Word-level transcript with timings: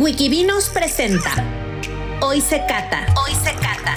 Wikivinos 0.00 0.70
presenta 0.70 1.30
Hoy 2.22 2.40
se 2.40 2.64
cata. 2.66 3.04
Hoy 3.22 3.34
se 3.34 3.52
cata. 3.52 3.96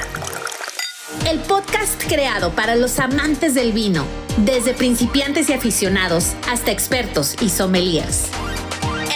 El 1.32 1.40
podcast 1.40 2.04
creado 2.10 2.52
para 2.52 2.76
los 2.76 3.00
amantes 3.00 3.56
del 3.56 3.72
vino, 3.72 4.06
desde 4.40 4.74
principiantes 4.74 5.50
y 5.50 5.54
aficionados 5.54 6.34
hasta 6.50 6.72
expertos 6.74 7.38
y 7.42 7.48
sommeliers. 7.48 8.28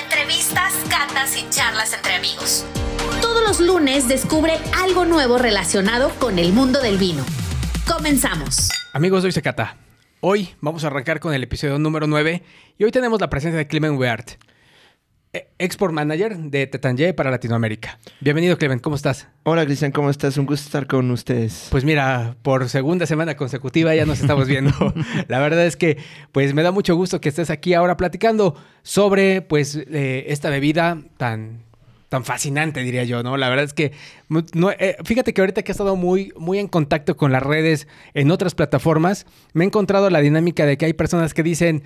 Entrevistas, 0.01 0.73
catas 0.89 1.35
y 1.35 1.49
charlas 1.49 1.93
entre 1.93 2.15
amigos. 2.15 2.63
Todos 3.21 3.45
los 3.45 3.59
lunes 3.59 4.07
descubre 4.07 4.53
algo 4.81 5.03
nuevo 5.03 5.37
relacionado 5.37 6.09
con 6.19 6.39
el 6.39 6.53
mundo 6.53 6.81
del 6.81 6.97
vino. 6.97 7.25
Comenzamos. 7.85 8.69
Amigos, 8.93 9.25
hoy 9.25 9.33
se 9.33 9.41
cata. 9.41 9.75
Hoy 10.21 10.55
vamos 10.61 10.85
a 10.85 10.87
arrancar 10.87 11.19
con 11.19 11.33
el 11.33 11.43
episodio 11.43 11.79
número 11.79 12.07
9 12.07 12.43
y 12.77 12.83
hoy 12.85 12.91
tenemos 12.91 13.19
la 13.19 13.29
presencia 13.29 13.57
de 13.57 13.67
Clement 13.67 13.99
Weart, 13.99 14.37
Export 15.59 15.93
Manager 15.93 16.37
de 16.37 16.67
Tetanje 16.67 17.13
para 17.13 17.31
Latinoamérica. 17.31 17.99
Bienvenido, 18.19 18.57
Clement, 18.57 18.81
¿cómo 18.81 18.95
estás? 18.95 19.27
Hola, 19.43 19.65
Cristian, 19.65 19.91
¿cómo 19.91 20.09
estás? 20.09 20.37
Un 20.37 20.45
gusto 20.45 20.65
estar 20.65 20.87
con 20.87 21.09
ustedes. 21.11 21.67
Pues 21.71 21.83
mira, 21.83 22.35
por 22.41 22.69
segunda 22.69 23.05
semana 23.05 23.35
consecutiva 23.35 23.95
ya 23.95 24.05
nos 24.05 24.19
estamos 24.19 24.47
viendo. 24.47 24.71
la 25.27 25.39
verdad 25.39 25.65
es 25.65 25.77
que 25.77 25.97
pues 26.31 26.53
me 26.53 26.63
da 26.63 26.71
mucho 26.71 26.95
gusto 26.95 27.21
que 27.21 27.29
estés 27.29 27.49
aquí 27.49 27.73
ahora 27.73 27.97
platicando 27.97 28.55
sobre 28.83 29.41
pues 29.41 29.75
eh, 29.75 30.25
esta 30.27 30.49
bebida 30.49 30.97
tan 31.17 31.67
tan 32.09 32.23
fascinante, 32.23 32.81
diría 32.81 33.03
yo, 33.03 33.21
¿no? 33.21 33.35
La 33.35 33.49
verdad 33.49 33.65
es 33.65 33.73
que, 33.73 33.91
no, 34.29 34.71
eh, 34.71 34.95
fíjate 35.03 35.33
que 35.33 35.41
ahorita 35.41 35.63
que 35.63 35.71
he 35.71 35.73
estado 35.73 35.95
muy, 35.95 36.31
muy 36.37 36.57
en 36.57 36.67
contacto 36.67 37.17
con 37.17 37.31
las 37.31 37.43
redes 37.43 37.87
en 38.13 38.31
otras 38.31 38.55
plataformas, 38.55 39.25
me 39.53 39.65
he 39.65 39.67
encontrado 39.67 40.09
la 40.09 40.19
dinámica 40.19 40.65
de 40.65 40.77
que 40.77 40.85
hay 40.85 40.93
personas 40.93 41.33
que 41.33 41.43
dicen 41.43 41.83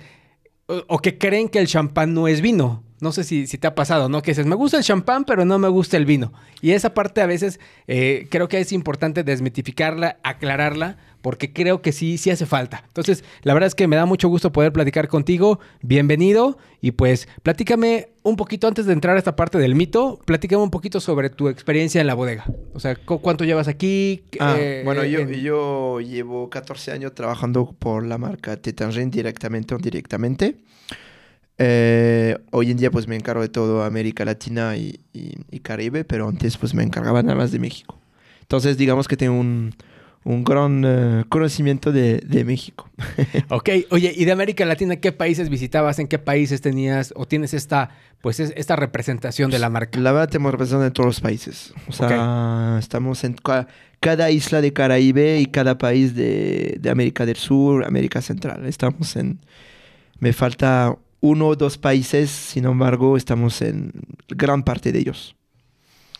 o, 0.66 0.84
o 0.86 0.98
que 1.00 1.18
creen 1.18 1.48
que 1.48 1.58
el 1.58 1.66
champán 1.66 2.14
no 2.14 2.28
es 2.28 2.40
vino. 2.40 2.84
No 3.02 3.10
sé 3.10 3.24
si, 3.24 3.48
si, 3.48 3.58
te 3.58 3.66
ha 3.66 3.74
pasado, 3.74 4.08
¿no? 4.08 4.22
Que 4.22 4.30
dices, 4.30 4.46
me 4.46 4.54
gusta 4.54 4.78
el 4.78 4.84
champán, 4.84 5.24
pero 5.24 5.44
no 5.44 5.58
me 5.58 5.66
gusta 5.66 5.96
el 5.96 6.06
vino. 6.06 6.32
Y 6.60 6.70
esa 6.70 6.94
parte 6.94 7.20
a 7.20 7.26
veces 7.26 7.58
eh, 7.88 8.28
creo 8.30 8.46
que 8.46 8.60
es 8.60 8.70
importante 8.70 9.24
desmitificarla, 9.24 10.18
aclararla, 10.22 10.98
porque 11.20 11.52
creo 11.52 11.82
que 11.82 11.90
sí, 11.90 12.16
sí 12.16 12.30
hace 12.30 12.46
falta. 12.46 12.84
Entonces, 12.86 13.24
la 13.42 13.54
verdad 13.54 13.66
es 13.66 13.74
que 13.74 13.88
me 13.88 13.96
da 13.96 14.06
mucho 14.06 14.28
gusto 14.28 14.52
poder 14.52 14.72
platicar 14.72 15.08
contigo. 15.08 15.58
Bienvenido. 15.80 16.58
Y 16.80 16.92
pues, 16.92 17.26
platícame 17.42 18.10
un 18.22 18.36
poquito 18.36 18.68
antes 18.68 18.86
de 18.86 18.92
entrar 18.92 19.16
a 19.16 19.18
esta 19.18 19.34
parte 19.34 19.58
del 19.58 19.74
mito, 19.74 20.20
platícame 20.24 20.62
un 20.62 20.70
poquito 20.70 21.00
sobre 21.00 21.28
tu 21.28 21.48
experiencia 21.48 22.00
en 22.00 22.06
la 22.06 22.14
bodega. 22.14 22.44
O 22.72 22.78
sea, 22.78 22.94
¿cuánto 22.94 23.44
llevas 23.44 23.66
aquí? 23.66 24.22
Ah, 24.38 24.54
eh, 24.56 24.82
bueno, 24.84 25.04
yo, 25.04 25.18
en... 25.18 25.32
yo 25.32 26.00
llevo 26.00 26.48
14 26.50 26.92
años 26.92 27.16
trabajando 27.16 27.74
por 27.76 28.06
la 28.06 28.16
marca 28.16 28.56
Tetangent 28.56 29.12
directamente 29.12 29.74
o 29.74 29.78
indirectamente. 29.78 30.58
Eh, 31.64 32.38
hoy 32.50 32.72
en 32.72 32.76
día 32.76 32.90
pues 32.90 33.06
me 33.06 33.14
encargo 33.14 33.40
de 33.40 33.48
todo 33.48 33.84
América 33.84 34.24
Latina 34.24 34.76
y, 34.76 34.98
y, 35.12 35.34
y, 35.48 35.60
Caribe, 35.60 36.02
pero 36.02 36.26
antes 36.26 36.56
pues 36.56 36.74
me 36.74 36.82
encargaba 36.82 37.22
nada 37.22 37.36
más 37.36 37.52
de 37.52 37.60
México. 37.60 38.00
Entonces 38.40 38.76
digamos 38.76 39.06
que 39.06 39.16
tengo 39.16 39.38
un, 39.38 39.72
un 40.24 40.42
gran 40.42 40.84
uh, 40.84 41.24
conocimiento 41.28 41.92
de, 41.92 42.18
de 42.18 42.44
México. 42.44 42.90
ok, 43.48 43.70
oye, 43.90 44.12
¿y 44.12 44.24
de 44.24 44.32
América 44.32 44.64
Latina 44.64 44.96
qué 44.96 45.12
países 45.12 45.50
visitabas? 45.50 46.00
¿En 46.00 46.08
qué 46.08 46.18
países 46.18 46.62
tenías 46.62 47.14
o 47.14 47.26
tienes 47.26 47.54
esta, 47.54 47.90
pues, 48.22 48.40
es, 48.40 48.52
esta 48.56 48.74
representación 48.74 49.52
de 49.52 49.60
la 49.60 49.70
marca? 49.70 50.00
La 50.00 50.10
verdad 50.10 50.30
tenemos 50.30 50.50
representación 50.50 50.86
en 50.88 50.92
todos 50.92 51.06
los 51.06 51.20
países. 51.20 51.74
O 51.86 51.92
sea, 51.92 52.06
okay. 52.06 52.78
estamos 52.80 53.22
en 53.22 53.34
ca 53.34 53.68
cada 54.00 54.32
isla 54.32 54.60
de 54.60 54.72
Caribe 54.72 55.38
y 55.38 55.46
cada 55.46 55.78
país 55.78 56.16
de, 56.16 56.76
de 56.80 56.90
América 56.90 57.24
del 57.24 57.36
Sur, 57.36 57.84
América 57.84 58.20
Central. 58.20 58.66
Estamos 58.66 59.14
en... 59.14 59.38
Me 60.18 60.32
falta 60.32 60.96
uno 61.22 61.46
o 61.46 61.56
dos 61.56 61.78
países, 61.78 62.30
sin 62.30 62.66
embargo, 62.66 63.16
estamos 63.16 63.62
en 63.62 63.92
gran 64.28 64.62
parte 64.64 64.92
de 64.92 64.98
ellos. 64.98 65.34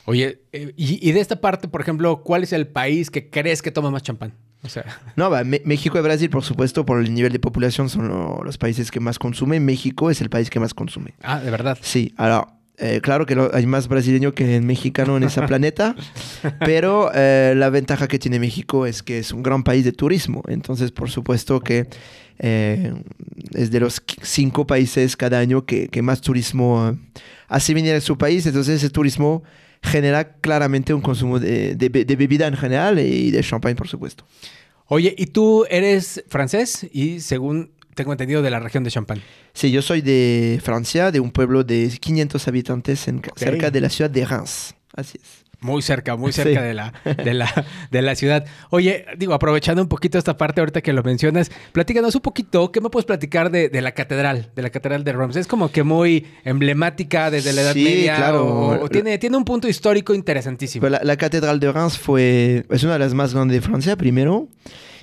Oye, 0.05 0.41
y, 0.53 1.09
y, 1.09 1.13
de 1.13 1.21
esta 1.21 1.41
parte, 1.41 1.69
por 1.69 1.81
ejemplo, 1.81 2.23
¿cuál 2.23 2.45
es 2.45 2.53
el 2.53 2.67
país 2.67 3.11
que 3.11 3.29
crees 3.29 3.63
que 3.63 3.71
toma 3.71 3.91
más 3.91 4.03
champán? 4.03 4.33
O 4.63 4.69
sea... 4.69 4.85
No, 5.17 5.29
va, 5.31 5.45
México 5.45 5.99
y 5.99 6.03
Brasil, 6.03 6.31
por 6.31 6.45
supuesto, 6.45 6.87
por 6.87 7.01
el 7.01 7.13
nivel 7.13 7.33
de 7.33 7.39
población, 7.39 7.89
son 7.89 8.09
lo, 8.09 8.43
los 8.43 8.59
países 8.59 8.91
que 8.91 9.01
más 9.01 9.19
consumen. 9.19 9.65
México 9.65 10.11
es 10.11 10.21
el 10.21 10.31
país 10.31 10.51
que 10.51 10.61
más 10.61 10.73
consume. 10.73 11.15
Ah, 11.23 11.41
¿de 11.41 11.51
verdad? 11.51 11.79
Sí, 11.83 12.15
ahora... 12.17 12.49
Eh, 12.79 13.01
claro 13.01 13.27
que 13.27 13.37
lo, 13.37 13.55
hay 13.55 13.67
más 13.67 13.87
brasileño 13.87 14.33
que 14.33 14.61
mexicano 14.61 15.17
en 15.17 15.23
ese 15.23 15.43
planeta, 15.47 15.95
pero 16.59 17.13
eh, 17.15 17.53
la 17.55 17.69
ventaja 17.71 18.09
que 18.09 18.19
tiene 18.19 18.41
México 18.41 18.87
es 18.87 19.03
que 19.03 19.19
es 19.19 19.31
un 19.33 19.43
gran 19.43 19.63
país 19.63 19.85
de 19.85 19.93
turismo. 19.93 20.43
Entonces, 20.49 20.91
por 20.91 21.11
supuesto 21.11 21.61
que 21.61 21.87
eh, 22.43 22.93
es 23.55 23.71
de 23.71 23.81
los 23.81 24.03
cinco 24.23 24.67
países 24.67 25.17
cada 25.17 25.39
año 25.39 25.65
que, 25.65 25.89
que 25.89 26.03
más 26.03 26.21
turismo 26.21 26.99
hace 27.49 27.73
venir 27.73 27.95
a 27.95 28.01
su 28.01 28.19
país. 28.19 28.45
Entonces, 28.47 28.83
ese 28.83 28.91
turismo 28.91 29.45
genera 29.81 30.35
claramente 30.35 30.93
un 30.93 31.01
consumo 31.01 31.39
de, 31.39 31.77
de, 31.77 31.89
de, 31.89 32.17
bebida 32.17 32.47
en 32.49 32.57
general 32.57 32.99
y 32.99 33.31
de 33.31 33.43
champagne, 33.43 33.77
por 33.77 33.89
supuesto. 33.89 34.25
Oye, 34.87 35.15
¿y 35.17 35.27
tú 35.27 35.65
eres 35.71 36.25
francés 36.29 36.87
y 36.93 37.21
según 37.21 37.71
tengo 37.95 38.13
entendido 38.13 38.43
de 38.43 38.51
la 38.51 38.61
región 38.61 38.85
de 38.85 38.91
Champagne? 38.91 39.23
Sí, 39.55 39.71
yo 39.71 39.83
soy 39.83 40.01
de 40.01 40.61
Francia, 40.63 41.11
de 41.11 41.21
un 41.21 41.31
pueblo 41.31 41.63
de 41.65 41.91
500 42.01 42.49
habitantes 42.49 43.09
en, 43.09 43.19
okay. 43.19 43.33
cerca 43.37 43.71
de 43.71 43.81
la 43.81 43.89
ciudad 43.89 44.11
de 44.11 44.25
Reims. 44.25 44.75
Así 44.95 45.19
es. 45.23 45.45
Muy 45.63 45.81
cerca, 45.81 46.17
muy 46.17 46.33
cerca 46.33 46.61
sí. 46.61 46.67
de, 46.67 46.75
la, 46.75 46.93
de, 47.25 47.35
la, 47.35 47.67
de 47.91 48.03
la 48.03 48.15
ciudad. 48.15 48.45
Oye, 48.71 49.07
digo, 49.17 49.33
aprovechando 49.33 49.81
un 49.81 49.89
poquito 49.89 50.19
esta 50.19 50.37
parte 50.37 50.61
ahorita 50.61 50.81
que 50.81 50.93
lo 50.93 51.03
mencionas, 51.03 51.51
platícanos 51.73 52.15
un 52.15 52.21
poquito, 52.21 52.71
¿qué 52.73 52.81
me 52.81 52.91
puedes 52.91 53.07
platicar 53.07 53.51
de, 53.51 53.69
de 53.69 53.81
la 53.81 53.93
catedral, 53.93 54.51
de 54.55 54.63
la 54.63 54.71
catedral 54.71 55.05
de 55.05 55.13
Reims? 55.13 55.37
Es 55.37 55.47
como 55.47 55.71
que 55.71 55.83
muy 55.83 56.27
emblemática 56.45 57.31
desde 57.31 57.53
la 57.53 57.63
Edad 57.63 57.75
sí, 57.75 57.85
Media. 57.85 58.17
claro. 58.17 58.47
O, 58.47 58.85
o 58.85 58.89
tiene, 58.89 59.19
tiene 59.19 59.37
un 59.37 59.45
punto 59.45 59.69
histórico 59.69 60.15
interesantísimo. 60.15 60.89
La, 60.89 61.01
la, 61.03 61.17
catedral 61.17 61.61
de 61.61 61.73
Reims 61.73 61.97
fue, 61.97 62.67
es 62.69 62.83
una 62.83 62.95
de 62.95 62.99
las 62.99 63.15
más 63.15 63.33
grandes 63.33 63.61
de 63.61 63.61
Francia, 63.61 63.97
primero. 63.97 64.49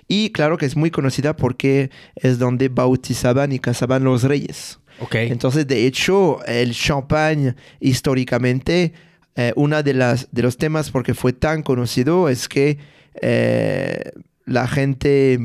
Y 0.07 0.31
claro 0.31 0.57
que 0.57 0.65
es 0.65 0.75
muy 0.75 0.91
conocida 0.91 1.35
porque 1.35 1.91
es 2.15 2.39
donde 2.39 2.67
bautizaban 2.67 3.51
y 3.51 3.59
casaban 3.59 4.03
los 4.03 4.23
reyes. 4.23 4.79
Okay. 5.01 5.31
Entonces, 5.31 5.67
de 5.67 5.85
hecho, 5.85 6.43
el 6.45 6.73
champagne 6.73 7.55
históricamente 7.79 8.93
eh, 9.39 9.53
una 9.55 9.83
de 9.83 9.93
las 9.93 10.27
de 10.33 10.41
los 10.41 10.57
temas 10.57 10.91
porque 10.91 11.13
fue 11.13 11.31
tan 11.31 11.63
conocido 11.63 12.27
es 12.27 12.49
que 12.49 12.77
eh, 13.21 14.11
la 14.43 14.67
gente 14.67 15.39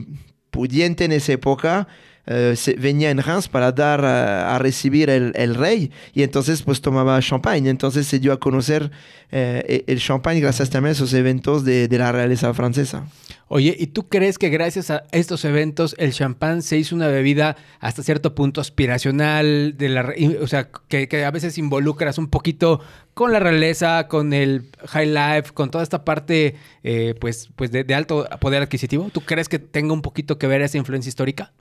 pudiente 0.51 1.05
en 1.05 1.13
esa 1.13 1.35
época 1.35 1.87
eh, 2.27 2.55
venía 2.79 3.11
en 3.11 3.19
Reims 3.19 3.49
para 3.49 3.73
dar 3.73 4.05
a, 4.05 4.59
recibir 4.59 5.11
el, 5.11 5.55
rey 5.55 5.91
y 6.15 6.23
entonces 6.23 6.63
pues 6.63 6.81
tomaba 6.81 7.21
champagne 7.21 7.69
entonces 7.69 8.07
se 8.07 8.19
dio 8.19 8.33
a 8.33 8.41
conocer 8.41 8.91
eh, 9.31 9.85
el 9.87 9.99
champagne 9.99 10.41
gracias 10.41 10.71
también 10.71 10.91
a 10.91 10.93
esos 10.93 11.13
eventos 11.13 11.65
de, 11.65 11.89
la 11.91 12.13
realeza 12.13 12.53
francesa 12.55 13.07
Oye, 13.49 13.77
¿y 13.79 13.89
tú 13.89 14.09
crees 14.09 14.39
que 14.39 14.49
gracias 14.49 14.91
a 14.91 15.05
estos 15.13 15.45
eventos 15.45 15.95
el 15.99 16.13
champán 16.13 16.63
se 16.63 16.79
hizo 16.79 16.97
una 16.97 17.09
bebida 17.09 17.57
hasta 17.79 18.03
cierto 18.03 18.35
punto 18.35 18.61
aspiracional, 18.61 19.77
de 19.77 19.91
la, 19.91 20.13
o 20.41 20.47
sea, 20.47 20.71
que, 20.89 21.09
que, 21.09 21.25
a 21.25 21.31
veces 21.31 21.59
involucras 21.59 22.17
un 22.17 22.29
poquito 22.29 22.81
con 23.15 23.33
la 23.33 23.39
realeza, 23.41 24.09
con 24.09 24.33
el 24.33 24.71
high 24.87 25.07
life, 25.07 25.53
con 25.55 25.71
toda 25.71 25.85
esta 25.85 26.05
parte 26.05 26.57
eh, 26.83 27.15
pues, 27.21 27.49
pues 27.57 27.71
de, 27.71 27.95
alto 27.95 28.27
poder 28.41 28.63
adquisitivo? 28.63 29.09
¿Tú 29.13 29.21
crees 29.21 29.49
que 29.49 29.59
tenga 29.59 29.93
un 29.93 30.03
poquito 30.03 30.37
que 30.37 30.47
ver 30.47 30.61
esa 30.61 30.79
influencia 30.79 31.09
histórica? 31.09 31.53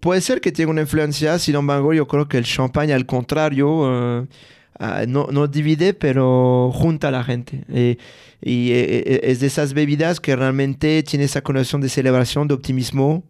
Puede 0.00 0.20
ser 0.20 0.40
que 0.40 0.50
tenga 0.52 0.70
una 0.70 0.80
influencia, 0.80 1.38
sin 1.38 1.54
embargo 1.54 1.94
yo 1.94 2.06
creo 2.06 2.28
que 2.28 2.38
el 2.38 2.44
champagne 2.44 2.92
al 2.92 3.06
contrario... 3.06 4.22
Uh... 4.22 4.26
Uh, 4.80 5.06
no, 5.06 5.28
no, 5.30 5.46
divide, 5.46 5.94
pero 5.94 6.72
junta 6.72 7.08
a 7.08 7.10
la 7.10 7.22
gente. 7.22 7.62
Eh, 7.68 7.98
y 8.40 8.72
eh, 8.72 9.20
es 9.22 9.38
de 9.38 9.46
esas 9.46 9.74
bebidas 9.74 10.18
que 10.18 10.34
realmente 10.34 11.02
tiene 11.04 11.26
esa 11.26 11.42
connotación 11.42 11.82
de 11.82 11.88
celebración, 11.88 12.48
de 12.48 12.54
optimismo. 12.54 13.22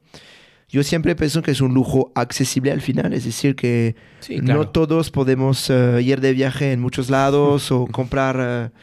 Yo 0.69 0.82
siempre 0.82 1.15
pienso 1.15 1.43
que 1.43 1.50
es 1.50 1.60
un 1.60 1.75
lujo 1.75 2.12
accesible 2.15 2.72
al 2.72 2.81
final, 2.81 3.12
es 3.12 3.25
decir, 3.25 3.54
que 3.54 3.94
sí, 4.20 4.38
claro. 4.38 4.60
no 4.60 4.69
todos 4.70 5.10
podemos 5.10 5.69
uh, 5.69 5.99
ir 5.99 6.22
de 6.22 6.32
viaje 6.32 6.72
en 6.72 6.81
muchos 6.81 7.10
lados 7.10 7.70
o 7.70 7.87
comprar 7.93 8.73
uh, 8.73 8.79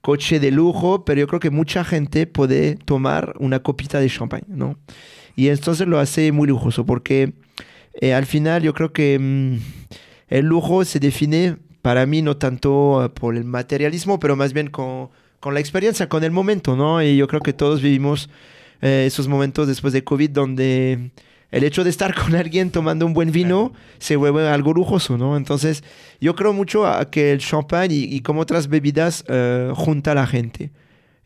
coche 0.00 0.40
de 0.40 0.50
lujo, 0.50 1.04
pero 1.04 1.20
yo 1.20 1.28
creo 1.28 1.38
que 1.38 1.50
mucha 1.50 1.84
gente 1.84 2.26
puede 2.26 2.74
tomar 2.74 3.34
una 3.38 3.62
copita 3.62 4.00
de 4.00 4.08
champagne, 4.08 4.46
¿no? 4.48 4.76
Y 5.38 5.50
entonces 5.50 5.86
lo 5.86 6.00
hace 6.00 6.32
muy 6.32 6.48
lujoso, 6.48 6.84
porque 6.84 7.32
eh, 8.00 8.12
al 8.12 8.26
final 8.26 8.60
yo 8.60 8.74
creo 8.74 8.92
que 8.92 9.16
mmm, 9.20 9.58
el 10.26 10.46
lujo 10.46 10.84
se 10.84 10.98
define 10.98 11.58
para 11.80 12.06
mí 12.06 12.22
no 12.22 12.36
tanto 12.36 13.04
uh, 13.04 13.08
por 13.08 13.36
el 13.36 13.44
materialismo, 13.44 14.18
pero 14.18 14.34
más 14.34 14.52
bien 14.52 14.68
con, 14.68 15.10
con, 15.38 15.54
la 15.54 15.60
experiencia, 15.60 16.08
con 16.08 16.24
el 16.24 16.32
momento, 16.32 16.74
¿no? 16.74 17.00
Y 17.00 17.16
yo 17.16 17.28
creo 17.28 17.40
que 17.40 17.52
todos 17.52 17.80
vivimos 17.80 18.28
eh, 18.82 19.04
esos 19.06 19.28
momentos 19.28 19.68
después 19.68 19.92
de 19.92 20.02
COVID 20.02 20.30
donde 20.30 21.12
el 21.52 21.62
hecho 21.62 21.84
de 21.84 21.90
estar 21.90 22.12
con 22.20 22.34
alguien 22.34 22.72
tomando 22.72 23.06
un 23.06 23.14
buen 23.14 23.30
vino 23.30 23.72
se 23.98 24.16
vuelve 24.16 24.48
algo 24.48 24.74
lujoso, 24.74 25.18
¿no? 25.18 25.36
Entonces, 25.36 25.84
yo 26.20 26.34
creo 26.34 26.52
mucho 26.52 26.84
a 26.84 27.12
que 27.12 27.30
el 27.30 27.38
champagne 27.38 27.94
y, 27.94 28.12
y 28.12 28.22
como 28.22 28.40
otras 28.40 28.66
bebidas 28.66 29.24
uh, 29.28 29.72
junta 29.76 30.10
a 30.10 30.14
la 30.16 30.26
gente. 30.26 30.72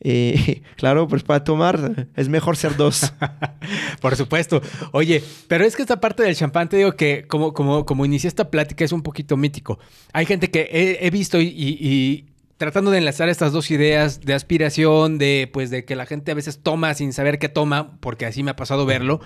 Y 0.02 0.62
claro, 0.76 1.06
pues 1.06 1.22
para 1.22 1.44
tomar 1.44 2.08
es 2.16 2.28
mejor 2.28 2.56
ser 2.56 2.76
dos. 2.76 3.12
Por 4.00 4.16
supuesto. 4.16 4.60
Oye, 4.92 5.22
pero 5.48 5.64
es 5.64 5.76
que 5.76 5.82
esta 5.82 6.00
parte 6.00 6.22
del 6.22 6.36
champán, 6.36 6.68
te 6.68 6.76
digo 6.76 6.92
que 6.92 7.26
como, 7.28 7.52
como, 7.52 7.86
como 7.86 8.04
inicié 8.04 8.28
esta 8.28 8.50
plática 8.50 8.84
es 8.84 8.92
un 8.92 9.02
poquito 9.02 9.36
mítico. 9.36 9.78
Hay 10.12 10.26
gente 10.26 10.50
que 10.50 10.68
he, 10.72 11.06
he 11.06 11.10
visto 11.10 11.40
y, 11.40 11.48
y, 11.56 12.26
tratando 12.56 12.90
de 12.90 12.98
enlazar 12.98 13.28
estas 13.28 13.52
dos 13.52 13.70
ideas 13.70 14.20
de 14.20 14.34
aspiración, 14.34 15.18
de 15.18 15.50
pues 15.52 15.70
de 15.70 15.84
que 15.84 15.96
la 15.96 16.06
gente 16.06 16.30
a 16.30 16.34
veces 16.34 16.60
toma 16.62 16.94
sin 16.94 17.12
saber 17.12 17.38
qué 17.38 17.48
toma, 17.48 17.96
porque 18.00 18.26
así 18.26 18.42
me 18.42 18.52
ha 18.52 18.56
pasado 18.56 18.86
verlo 18.86 19.20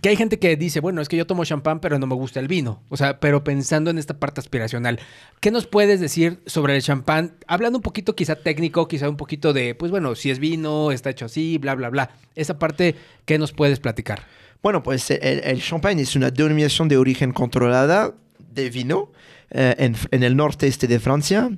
que 0.00 0.08
hay 0.08 0.16
gente 0.16 0.38
que 0.38 0.56
dice, 0.56 0.80
bueno, 0.80 1.02
es 1.02 1.08
que 1.08 1.16
yo 1.16 1.26
tomo 1.26 1.44
champán, 1.44 1.80
pero 1.80 1.98
no 1.98 2.06
me 2.06 2.14
gusta 2.14 2.40
el 2.40 2.48
vino. 2.48 2.82
O 2.88 2.96
sea, 2.96 3.20
pero 3.20 3.44
pensando 3.44 3.90
en 3.90 3.98
esta 3.98 4.18
parte 4.18 4.40
aspiracional, 4.40 4.98
¿qué 5.40 5.50
nos 5.50 5.66
puedes 5.66 6.00
decir 6.00 6.40
sobre 6.46 6.76
el 6.76 6.82
champán? 6.82 7.36
Hablando 7.46 7.78
un 7.78 7.82
poquito 7.82 8.14
quizá 8.16 8.36
técnico, 8.36 8.88
quizá 8.88 9.08
un 9.08 9.16
poquito 9.16 9.52
de, 9.52 9.74
pues 9.74 9.90
bueno, 9.90 10.14
si 10.14 10.30
es 10.30 10.38
vino, 10.38 10.90
está 10.90 11.10
hecho 11.10 11.26
así, 11.26 11.58
bla, 11.58 11.74
bla, 11.74 11.90
bla. 11.90 12.10
Esa 12.34 12.58
parte, 12.58 12.94
¿qué 13.24 13.38
nos 13.38 13.52
puedes 13.52 13.80
platicar? 13.80 14.22
Bueno, 14.62 14.82
pues 14.82 15.10
el, 15.10 15.40
el 15.44 15.62
champán 15.62 15.98
es 15.98 16.16
una 16.16 16.30
denominación 16.30 16.88
de 16.88 16.96
origen 16.96 17.32
controlada 17.32 18.14
de 18.38 18.70
vino 18.70 19.12
eh, 19.50 19.74
en, 19.78 19.96
en 20.10 20.22
el 20.22 20.36
norte-este 20.36 20.86
de 20.86 21.00
Francia, 21.00 21.50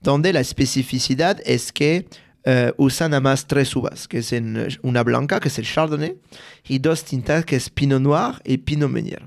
donde 0.00 0.32
la 0.32 0.40
especificidad 0.40 1.40
es 1.44 1.72
que 1.72 2.06
uh, 2.46 2.72
usan 2.76 3.10
nada 3.10 3.20
más 3.20 3.46
tres 3.46 3.74
uvas, 3.74 4.08
que 4.08 4.18
es 4.18 4.32
en 4.32 4.68
una 4.82 5.02
blanca, 5.02 5.40
que 5.40 5.48
es 5.48 5.58
el 5.58 5.66
Chardonnay, 5.66 6.16
y 6.68 6.78
dos 6.78 7.04
tintas, 7.04 7.44
que 7.44 7.56
es 7.56 7.70
Pinot 7.70 8.00
Noir 8.00 8.34
y 8.44 8.58
Pinot 8.58 8.90
Meunier. 8.90 9.24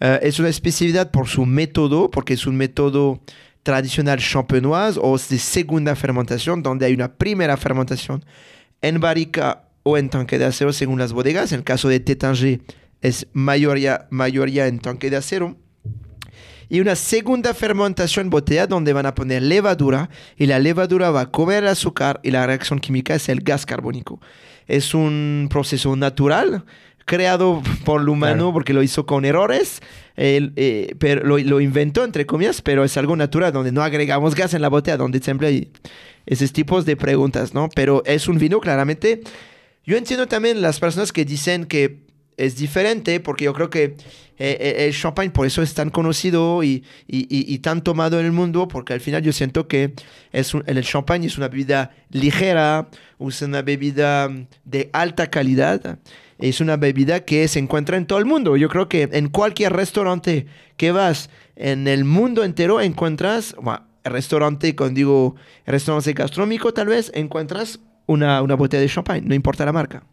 Uh, 0.00 0.18
es 0.22 0.38
una 0.38 0.48
especialidad 0.48 1.10
por 1.10 1.28
su 1.28 1.44
método, 1.44 2.10
porque 2.10 2.34
es 2.34 2.46
un 2.46 2.56
método 2.56 3.20
tradicional 3.62 4.18
champenoise 4.18 4.98
o 5.02 5.18
de 5.18 5.38
segunda 5.38 5.94
fermentación, 5.94 6.62
donde 6.62 6.86
hay 6.86 6.94
una 6.94 7.14
primera 7.14 7.56
fermentación 7.56 8.24
en 8.80 9.00
barrica 9.00 9.68
o 9.82 9.98
en 9.98 10.08
tanque 10.08 10.38
de 10.38 10.44
acero 10.44 10.72
según 10.72 10.98
las 10.98 11.12
bodegas. 11.12 11.52
En 11.52 11.58
el 11.58 11.64
caso 11.64 11.88
de 11.88 12.00
Tétanger 12.00 12.60
es 13.00 13.26
mayoría, 13.32 14.06
mayoría 14.10 14.66
en 14.66 14.78
tanque 14.78 15.10
de 15.10 15.16
acero 15.16 15.56
y 16.68 16.80
una 16.80 16.96
segunda 16.96 17.54
fermentación 17.54 18.30
botella 18.30 18.66
donde 18.66 18.92
van 18.92 19.06
a 19.06 19.14
poner 19.14 19.42
levadura 19.42 20.10
y 20.36 20.46
la 20.46 20.58
levadura 20.58 21.10
va 21.10 21.22
a 21.22 21.30
comer 21.30 21.64
el 21.64 21.70
azúcar 21.70 22.20
y 22.22 22.30
la 22.30 22.46
reacción 22.46 22.78
química 22.78 23.14
es 23.14 23.28
el 23.28 23.40
gas 23.40 23.64
carbónico. 23.64 24.20
Es 24.66 24.94
un 24.94 25.48
proceso 25.50 25.96
natural 25.96 26.64
creado 27.06 27.62
por 27.84 28.02
el 28.02 28.08
humano 28.10 28.52
porque 28.52 28.74
lo 28.74 28.82
hizo 28.82 29.06
con 29.06 29.24
errores, 29.24 29.80
eh, 30.16 30.94
pero 30.98 31.24
lo, 31.24 31.60
inventó 31.60 32.04
entre 32.04 32.26
comillas, 32.26 32.60
pero 32.60 32.84
es 32.84 32.96
algo 32.98 33.16
natural 33.16 33.52
donde 33.52 33.72
no 33.72 33.82
agregamos 33.82 34.34
gas 34.34 34.52
en 34.52 34.60
la 34.60 34.68
botella, 34.68 34.98
donde 34.98 35.18
siempre 35.20 35.48
hay 35.48 35.72
esos 36.26 36.52
tipos 36.52 36.84
de 36.84 36.96
preguntas, 36.96 37.54
¿no? 37.54 37.70
Pero 37.74 38.02
es 38.04 38.28
un 38.28 38.38
vino 38.38 38.60
claramente. 38.60 39.22
Yo 39.84 39.96
entiendo 39.96 40.28
también 40.28 40.60
las 40.60 40.78
personas 40.78 41.12
que 41.12 41.24
dicen 41.24 41.64
que 41.64 42.07
es 42.38 42.56
diferente 42.56 43.20
porque 43.20 43.44
yo 43.44 43.52
creo 43.52 43.68
que 43.68 43.96
eh, 44.40 44.56
eh, 44.60 44.86
el 44.86 44.94
champagne 44.94 45.30
por 45.30 45.46
eso 45.46 45.62
es 45.62 45.74
tan 45.74 45.90
conocido 45.90 46.62
y, 46.62 46.84
y, 47.08 47.58
tan 47.58 47.82
tomado 47.82 48.20
en 48.20 48.26
el 48.26 48.32
mundo 48.32 48.68
porque 48.68 48.92
al 48.92 49.00
final 49.00 49.22
yo 49.22 49.32
siento 49.32 49.66
que 49.66 49.94
es 50.32 50.54
el 50.66 50.82
champagne 50.84 51.26
es 51.26 51.36
una 51.36 51.48
bebida 51.48 51.90
ligera, 52.10 52.88
es 53.18 53.42
una 53.42 53.62
bebida 53.62 54.30
de 54.64 54.90
alta 54.92 55.28
calidad, 55.28 55.98
es 56.38 56.60
una 56.60 56.76
bebida 56.76 57.24
que 57.24 57.48
se 57.48 57.58
encuentra 57.58 57.96
en 57.96 58.06
todo 58.06 58.20
el 58.20 58.26
mundo. 58.26 58.56
Yo 58.56 58.68
creo 58.68 58.88
que 58.88 59.08
en 59.10 59.28
cualquier 59.28 59.72
restaurante 59.72 60.46
que 60.76 60.92
vas 60.92 61.30
en 61.56 61.88
el 61.88 62.04
mundo 62.04 62.44
entero 62.44 62.80
encuentras, 62.80 63.56
bueno, 63.60 63.82
restaurante, 64.04 64.76
cuando 64.76 64.94
digo 64.94 65.36
restaurante 65.66 66.12
gastronómico 66.12 66.72
tal 66.72 66.86
vez, 66.86 67.10
encuentras 67.12 67.80
una, 68.06 68.40
una 68.40 68.54
botella 68.54 68.82
de 68.82 68.88
champagne, 68.88 69.26
no 69.26 69.34
importa 69.34 69.64
la 69.64 69.72
marca. 69.72 70.04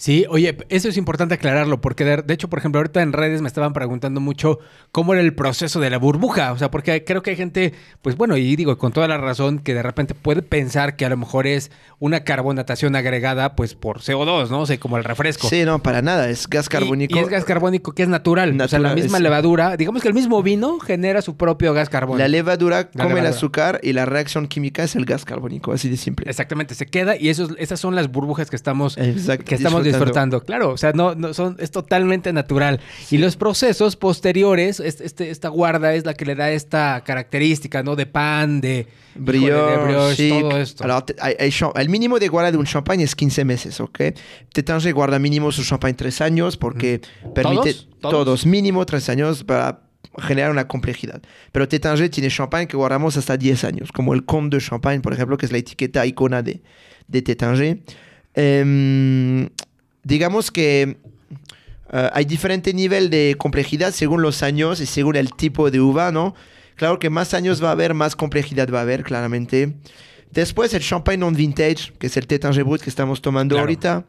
Sí, 0.00 0.24
oye, 0.30 0.56
eso 0.70 0.88
es 0.88 0.96
importante 0.96 1.34
aclararlo, 1.34 1.82
porque 1.82 2.06
de, 2.06 2.32
hecho, 2.32 2.48
por 2.48 2.58
ejemplo, 2.58 2.78
ahorita 2.78 3.02
en 3.02 3.12
redes 3.12 3.42
me 3.42 3.48
estaban 3.48 3.74
preguntando 3.74 4.18
mucho 4.18 4.58
cómo 4.92 5.12
era 5.12 5.20
el 5.22 5.34
proceso 5.34 5.78
de 5.78 5.90
la 5.90 5.98
burbuja, 5.98 6.52
o 6.52 6.58
sea, 6.58 6.70
porque 6.70 7.04
creo 7.04 7.22
que 7.22 7.32
hay 7.32 7.36
gente, 7.36 7.74
pues 8.00 8.16
bueno, 8.16 8.38
y 8.38 8.56
digo 8.56 8.78
con 8.78 8.92
toda 8.92 9.08
la 9.08 9.18
razón, 9.18 9.58
que 9.58 9.74
de 9.74 9.82
repente 9.82 10.14
puede 10.14 10.40
pensar 10.40 10.96
que 10.96 11.04
a 11.04 11.10
lo 11.10 11.18
mejor 11.18 11.46
es 11.46 11.70
una 11.98 12.24
carbonatación 12.24 12.96
agregada, 12.96 13.54
pues 13.56 13.74
por 13.74 14.00
CO2, 14.00 14.48
¿no? 14.48 14.60
O 14.60 14.66
sea, 14.66 14.80
como 14.80 14.96
el 14.96 15.04
refresco. 15.04 15.50
Sí, 15.50 15.66
no, 15.66 15.82
para 15.82 16.00
nada, 16.00 16.30
es 16.30 16.48
gas 16.48 16.70
carbónico. 16.70 17.18
Y, 17.18 17.20
es 17.20 17.28
gas 17.28 17.44
carbónico 17.44 17.92
que 17.92 18.02
es 18.02 18.08
natural, 18.08 18.58
o 18.58 18.68
sea, 18.68 18.78
la 18.78 18.94
misma 18.94 19.18
levadura, 19.18 19.76
digamos 19.76 20.00
que 20.00 20.08
el 20.08 20.14
mismo 20.14 20.42
vino 20.42 20.80
genera 20.80 21.20
su 21.20 21.36
propio 21.36 21.74
gas 21.74 21.90
carbónico. 21.90 22.20
La 22.20 22.28
levadura 22.28 22.90
come 22.90 23.20
el 23.20 23.26
azúcar 23.26 23.80
y 23.82 23.92
la 23.92 24.06
reacción 24.06 24.48
química 24.48 24.82
es 24.82 24.96
el 24.96 25.04
gas 25.04 25.26
carbónico, 25.26 25.72
así 25.72 25.90
de 25.90 25.98
simple. 25.98 26.24
Exactamente, 26.26 26.74
se 26.74 26.86
queda 26.86 27.18
y 27.18 27.28
eso, 27.28 27.50
esas 27.58 27.78
son 27.78 27.94
las 27.94 28.10
burbujas 28.10 28.48
que 28.48 28.56
estamos, 28.56 28.96
que 28.96 29.54
estamos 29.54 29.89
disfrutando. 29.92 30.42
Claro, 30.42 30.70
o 30.70 30.76
sea, 30.76 30.92
no, 30.92 31.14
no 31.14 31.34
son, 31.34 31.56
es 31.58 31.70
totalmente 31.70 32.32
natural. 32.32 32.80
Y 33.10 33.18
los 33.18 33.36
procesos 33.36 33.96
posteriores, 33.96 34.80
este, 34.80 35.30
esta 35.30 35.48
guarda 35.48 35.94
es 35.94 36.04
la 36.04 36.14
que 36.14 36.24
le 36.24 36.34
da 36.34 36.50
esta 36.50 37.02
característica, 37.04 37.82
¿no? 37.82 37.96
De 37.96 38.06
pan, 38.06 38.60
de 38.60 38.86
brioche, 39.14 40.28
todo 40.28 40.56
esto. 40.58 40.84
el 41.76 41.88
mínimo 41.88 42.18
de 42.18 42.28
guarda 42.28 42.52
de 42.52 42.58
un 42.58 42.66
champán 42.66 43.00
es 43.00 43.14
15 43.14 43.44
meses, 43.44 43.80
¿ok? 43.80 44.00
Tétanger 44.52 44.94
guarda 44.94 45.18
mínimo 45.18 45.52
su 45.52 45.64
champán 45.64 45.94
3 45.94 46.20
años 46.20 46.56
porque 46.56 47.00
permite 47.34 47.74
¿Todos? 48.00 48.46
mínimo 48.46 48.84
3 48.86 49.08
años 49.10 49.44
para 49.44 49.80
generar 50.18 50.50
una 50.50 50.66
complejidad. 50.66 51.20
Pero 51.52 51.68
Tétanger 51.68 52.08
tiene 52.10 52.28
champán 52.30 52.66
que 52.66 52.76
guardamos 52.76 53.16
hasta 53.16 53.36
10 53.36 53.64
años, 53.64 53.92
como 53.92 54.14
el 54.14 54.24
Comte 54.24 54.56
de 54.56 54.62
Champagne, 54.62 55.00
por 55.00 55.12
ejemplo, 55.12 55.36
que 55.36 55.46
es 55.46 55.52
la 55.52 55.58
etiqueta 55.58 56.04
icona 56.06 56.42
de, 56.42 56.62
de 57.08 57.22
Tétanger. 57.22 57.78
Em, 58.34 59.48
digamos 60.02 60.50
que 60.50 60.96
eh, 61.92 62.10
hay 62.12 62.24
diferente 62.24 62.72
nivel 62.72 63.10
de 63.10 63.36
complejidad 63.38 63.92
según 63.92 64.22
los 64.22 64.42
años 64.42 64.80
y 64.80 64.86
según 64.86 65.16
el 65.16 65.32
tipo 65.32 65.70
de 65.70 65.80
uva, 65.80 66.12
¿no? 66.12 66.34
Claro 66.76 66.98
que 66.98 67.10
más 67.10 67.34
años 67.34 67.62
va 67.62 67.68
a 67.68 67.72
haber, 67.72 67.94
más 67.94 68.16
complejidad 68.16 68.70
va 68.72 68.78
a 68.78 68.82
haber, 68.82 69.02
claramente. 69.02 69.74
Después 70.30 70.72
el 70.72 70.82
champagne 70.82 71.18
non 71.18 71.34
vintage, 71.34 71.92
que 71.98 72.06
es 72.06 72.16
el 72.16 72.26
Tétanger 72.26 72.64
Brut 72.64 72.80
que 72.80 72.90
estamos 72.90 73.20
tomando 73.20 73.58
ahorita. 73.58 74.04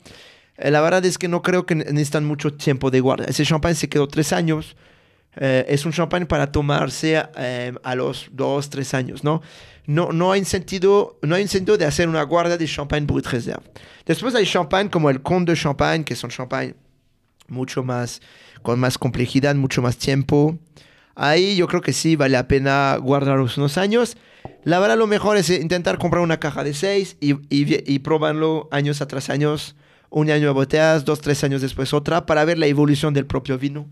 Eh, 0.57 0.69
la 0.69 0.81
verdad 0.81 1.03
es 1.05 1.17
que 1.17 1.27
no 1.27 1.41
creo 1.41 1.65
que 1.65 1.75
necesitan 1.75 2.25
mucho 2.25 2.53
tiempo 2.53 2.91
de 2.91 2.99
guarda. 2.99 3.25
Ese 3.25 3.43
champagne 3.43 3.75
se 3.75 3.89
quedó 3.89 4.07
tres 4.07 4.31
años. 4.31 4.75
Eh, 5.37 5.65
es 5.69 5.85
un 5.85 5.93
champagne 5.93 6.25
para 6.25 6.51
tomarse 6.51 7.17
a 7.17 7.95
los 7.95 8.27
dos, 8.33 8.69
tres 8.69 8.93
años, 8.93 9.23
¿no? 9.23 9.41
no, 9.87 10.11
no, 10.11 10.31
hay 10.31 10.45
sentido, 10.45 11.17
no 11.21 11.35
hay 11.35 11.47
sentido 11.47 11.77
de 11.77 11.85
hacer 11.85 12.07
una 12.07 12.23
guarda 12.23 12.57
de 12.57 12.65
champagne 12.67 13.05
brut 13.05 13.27
reserve. 13.27 13.63
Después 14.05 14.35
hay 14.35 14.45
champagne 14.45 14.89
como 14.89 15.09
el 15.09 15.21
Comte 15.21 15.51
de 15.51 15.57
Champagne, 15.57 16.03
que 16.03 16.15
son 16.15 16.29
champagne 16.29 16.75
mucho 17.47 17.83
más, 17.83 18.21
con 18.61 18.79
más 18.79 18.97
complejidad, 18.97 19.55
mucho 19.55 19.81
más 19.81 19.97
tiempo. 19.97 20.57
Ahí 21.15 21.55
yo 21.55 21.67
creo 21.67 21.81
que 21.81 21.93
sí 21.93 22.15
vale 22.15 22.33
la 22.33 22.47
pena 22.47 22.97
guardarlos 22.97 23.57
unos 23.57 23.77
años. 23.77 24.17
La 24.63 24.79
verdad 24.79 24.97
lo 24.97 25.07
mejor 25.07 25.37
es 25.37 25.49
intentar 25.49 25.97
comprar 25.97 26.23
una 26.23 26.39
caja 26.39 26.63
de 26.63 26.73
seis 26.73 27.17
y, 27.19 27.33
y, 27.33 27.91
y 27.91 27.99
probarlo 27.99 28.69
años 28.71 29.03
tras 29.07 29.29
años. 29.29 29.75
Un 30.09 30.29
año 30.29 30.47
de 30.47 30.53
botellas, 30.53 31.05
dos, 31.05 31.21
tres 31.21 31.43
años 31.43 31.61
después 31.61 31.93
otra, 31.93 32.25
para 32.25 32.43
ver 32.43 32.57
la 32.57 32.67
evolución 32.67 33.13
del 33.13 33.25
propio 33.25 33.57
vino 33.57 33.87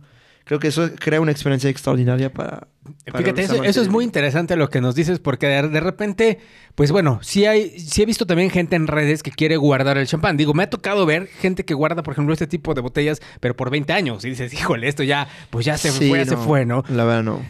creo 0.49 0.59
que 0.59 0.69
eso 0.69 0.89
crea 0.95 1.21
una 1.21 1.31
experiencia 1.31 1.69
extraordinaria 1.69 2.33
para... 2.33 2.67
Fíjate, 3.05 3.43
eso, 3.43 3.63
es 3.63 3.87
muy 3.87 4.03
interesante 4.03 4.55
lo 4.55 4.71
que 4.71 4.81
nos 4.81 4.95
dices, 4.95 5.19
porque 5.19 5.45
de, 5.45 5.79
repente, 5.79 6.39
pues 6.73 6.91
bueno, 6.91 7.19
sí, 7.21 7.45
hay, 7.45 7.79
sí 7.79 8.01
he 8.01 8.05
visto 8.07 8.25
también 8.25 8.49
gente 8.49 8.75
en 8.75 8.87
redes 8.87 9.21
que 9.21 9.29
quiere 9.29 9.57
guardar 9.57 9.99
el 9.99 10.07
champán. 10.07 10.37
Digo, 10.37 10.55
me 10.55 10.63
ha 10.63 10.69
tocado 10.71 11.05
ver 11.05 11.27
gente 11.27 11.65
que 11.65 11.75
guarda, 11.75 12.01
por 12.01 12.13
ejemplo, 12.13 12.33
este 12.33 12.47
tipo 12.47 12.73
de 12.73 12.81
botellas, 12.81 13.21
pero 13.39 13.55
por 13.55 13.69
20 13.69 13.93
años. 13.93 14.25
Y 14.25 14.29
dices, 14.29 14.51
híjole, 14.51 14.87
esto 14.87 15.03
ya, 15.03 15.27
pues 15.51 15.67
ya 15.67 15.77
se 15.77 15.91
fue, 15.91 16.17
ya 16.17 16.25
se 16.25 16.35
fue, 16.35 16.65
¿no? 16.65 16.83
La 16.89 17.03
verdad 17.03 17.21
no. 17.21 17.45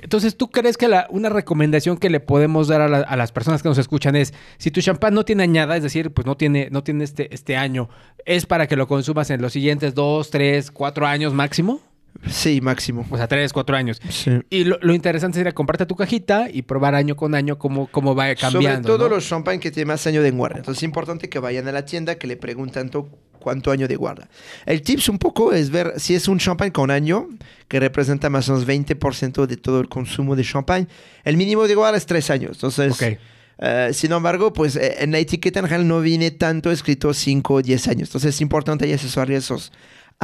Entonces, 0.00 0.36
¿tú 0.36 0.52
crees 0.52 0.76
que 0.76 0.86
la, 0.86 1.08
una 1.10 1.30
recomendación 1.30 1.96
que 1.96 2.08
le 2.08 2.20
podemos 2.20 2.68
dar 2.68 2.82
a, 2.82 3.16
las 3.16 3.32
personas 3.32 3.64
que 3.64 3.68
nos 3.68 3.78
escuchan 3.78 4.14
es, 4.14 4.32
si 4.58 4.70
tu 4.70 4.80
champán 4.80 5.12
no 5.12 5.24
tiene 5.24 5.42
añada, 5.42 5.76
es 5.76 5.82
decir, 5.82 6.12
pues 6.12 6.24
no 6.24 6.36
tiene, 6.36 6.68
no 6.70 6.84
tiene 6.84 7.02
este, 7.02 7.34
este 7.34 7.56
año, 7.56 7.88
es 8.24 8.46
para 8.46 8.68
que 8.68 8.76
lo 8.76 8.86
consumas 8.86 9.30
en 9.30 9.42
los 9.42 9.52
siguientes 9.52 9.96
dos, 9.96 10.30
tres, 10.30 10.70
cuatro 10.70 11.04
años 11.04 11.34
máximo? 11.34 11.80
Sí, 12.28 12.60
máximo. 12.60 13.06
O 13.10 13.16
sea, 13.16 13.28
tres, 13.28 13.52
cuatro 13.52 13.76
años. 13.76 14.00
Sí. 14.08 14.30
Y 14.50 14.64
lo, 14.64 14.94
interesante 14.94 15.38
sería 15.38 15.52
comprarte 15.52 15.86
tu 15.86 15.96
cajita 15.96 16.48
y 16.50 16.62
probar 16.62 16.94
año 16.94 17.16
con 17.16 17.34
año 17.34 17.58
cómo, 17.58 17.86
cómo 17.88 18.14
va 18.14 18.34
cambiando. 18.34 18.88
Sobre 18.88 18.98
todo 18.98 19.08
los 19.08 19.28
champán 19.28 19.60
que 19.60 19.70
tienen 19.70 19.88
más 19.88 20.06
año 20.06 20.22
de 20.22 20.30
guarda. 20.30 20.58
Entonces 20.58 20.80
es 20.80 20.84
importante 20.84 21.28
que 21.28 21.38
vayan 21.38 21.68
a 21.68 21.72
la 21.72 21.84
tienda, 21.84 22.16
que 22.16 22.26
le 22.26 22.36
pregunten 22.36 22.90
cuánto 23.38 23.70
año 23.70 23.86
de 23.88 23.96
guarda. 23.96 24.28
El 24.64 24.82
tips 24.82 25.08
un 25.08 25.18
poco 25.18 25.52
es 25.52 25.70
ver 25.70 25.94
si 25.98 26.14
es 26.14 26.28
un 26.28 26.38
champán 26.38 26.70
con 26.70 26.90
año, 26.90 27.28
que 27.68 27.78
representa 27.78 28.30
más 28.30 28.48
o 28.48 28.52
menos 28.52 28.66
20% 28.66 29.46
de 29.46 29.56
todo 29.56 29.80
el 29.80 29.88
consumo 29.88 30.34
de 30.34 30.44
champán. 30.44 30.88
El 31.24 31.36
mínimo 31.36 31.68
de 31.68 31.74
guarda 31.74 31.98
es 31.98 32.06
tres 32.06 32.30
años. 32.30 32.52
Entonces... 32.54 33.18
Eh, 33.58 33.90
sin 33.92 34.10
embargo, 34.10 34.52
pues 34.52 34.74
eh, 34.74 34.96
en 34.98 35.12
la 35.12 35.18
etiqueta 35.18 35.60
en 35.60 35.66
general 35.66 35.86
no 35.86 36.00
viene 36.00 36.32
tanto 36.32 36.72
escrito 36.72 37.14
5 37.14 37.54
o 37.54 37.62
10 37.62 37.88
años. 37.88 38.08
Entonces 38.08 38.34
es 38.34 38.40
importante 38.40 38.92
asesorar 38.92 39.30
esos, 39.30 39.72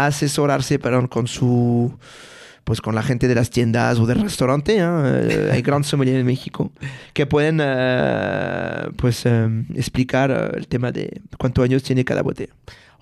asesorarse 0.07 0.78
perdón, 0.78 1.09
con 1.09 1.26
su 1.26 1.97
pues 2.64 2.80
con 2.80 2.95
la 2.95 3.02
gente 3.02 3.26
de 3.26 3.35
las 3.35 3.50
tiendas 3.50 3.99
o 3.99 4.07
del 4.07 4.21
restaurante, 4.21 4.76
¿eh? 4.76 4.83
Eh, 4.85 5.50
hay 5.52 5.61
grandes 5.62 5.90
sommeliers 5.90 6.21
en 6.21 6.26
México, 6.26 6.71
que 7.12 7.26
pueden 7.26 7.59
eh, 7.61 8.90
pues 8.97 9.26
eh, 9.26 9.49
explicar 9.75 10.30
eh, 10.30 10.57
el 10.57 10.69
tema 10.69 10.92
de 10.92 11.21
cuántos 11.37 11.64
años 11.64 11.83
tiene 11.83 12.04
cada 12.04 12.23
botella. 12.23 12.52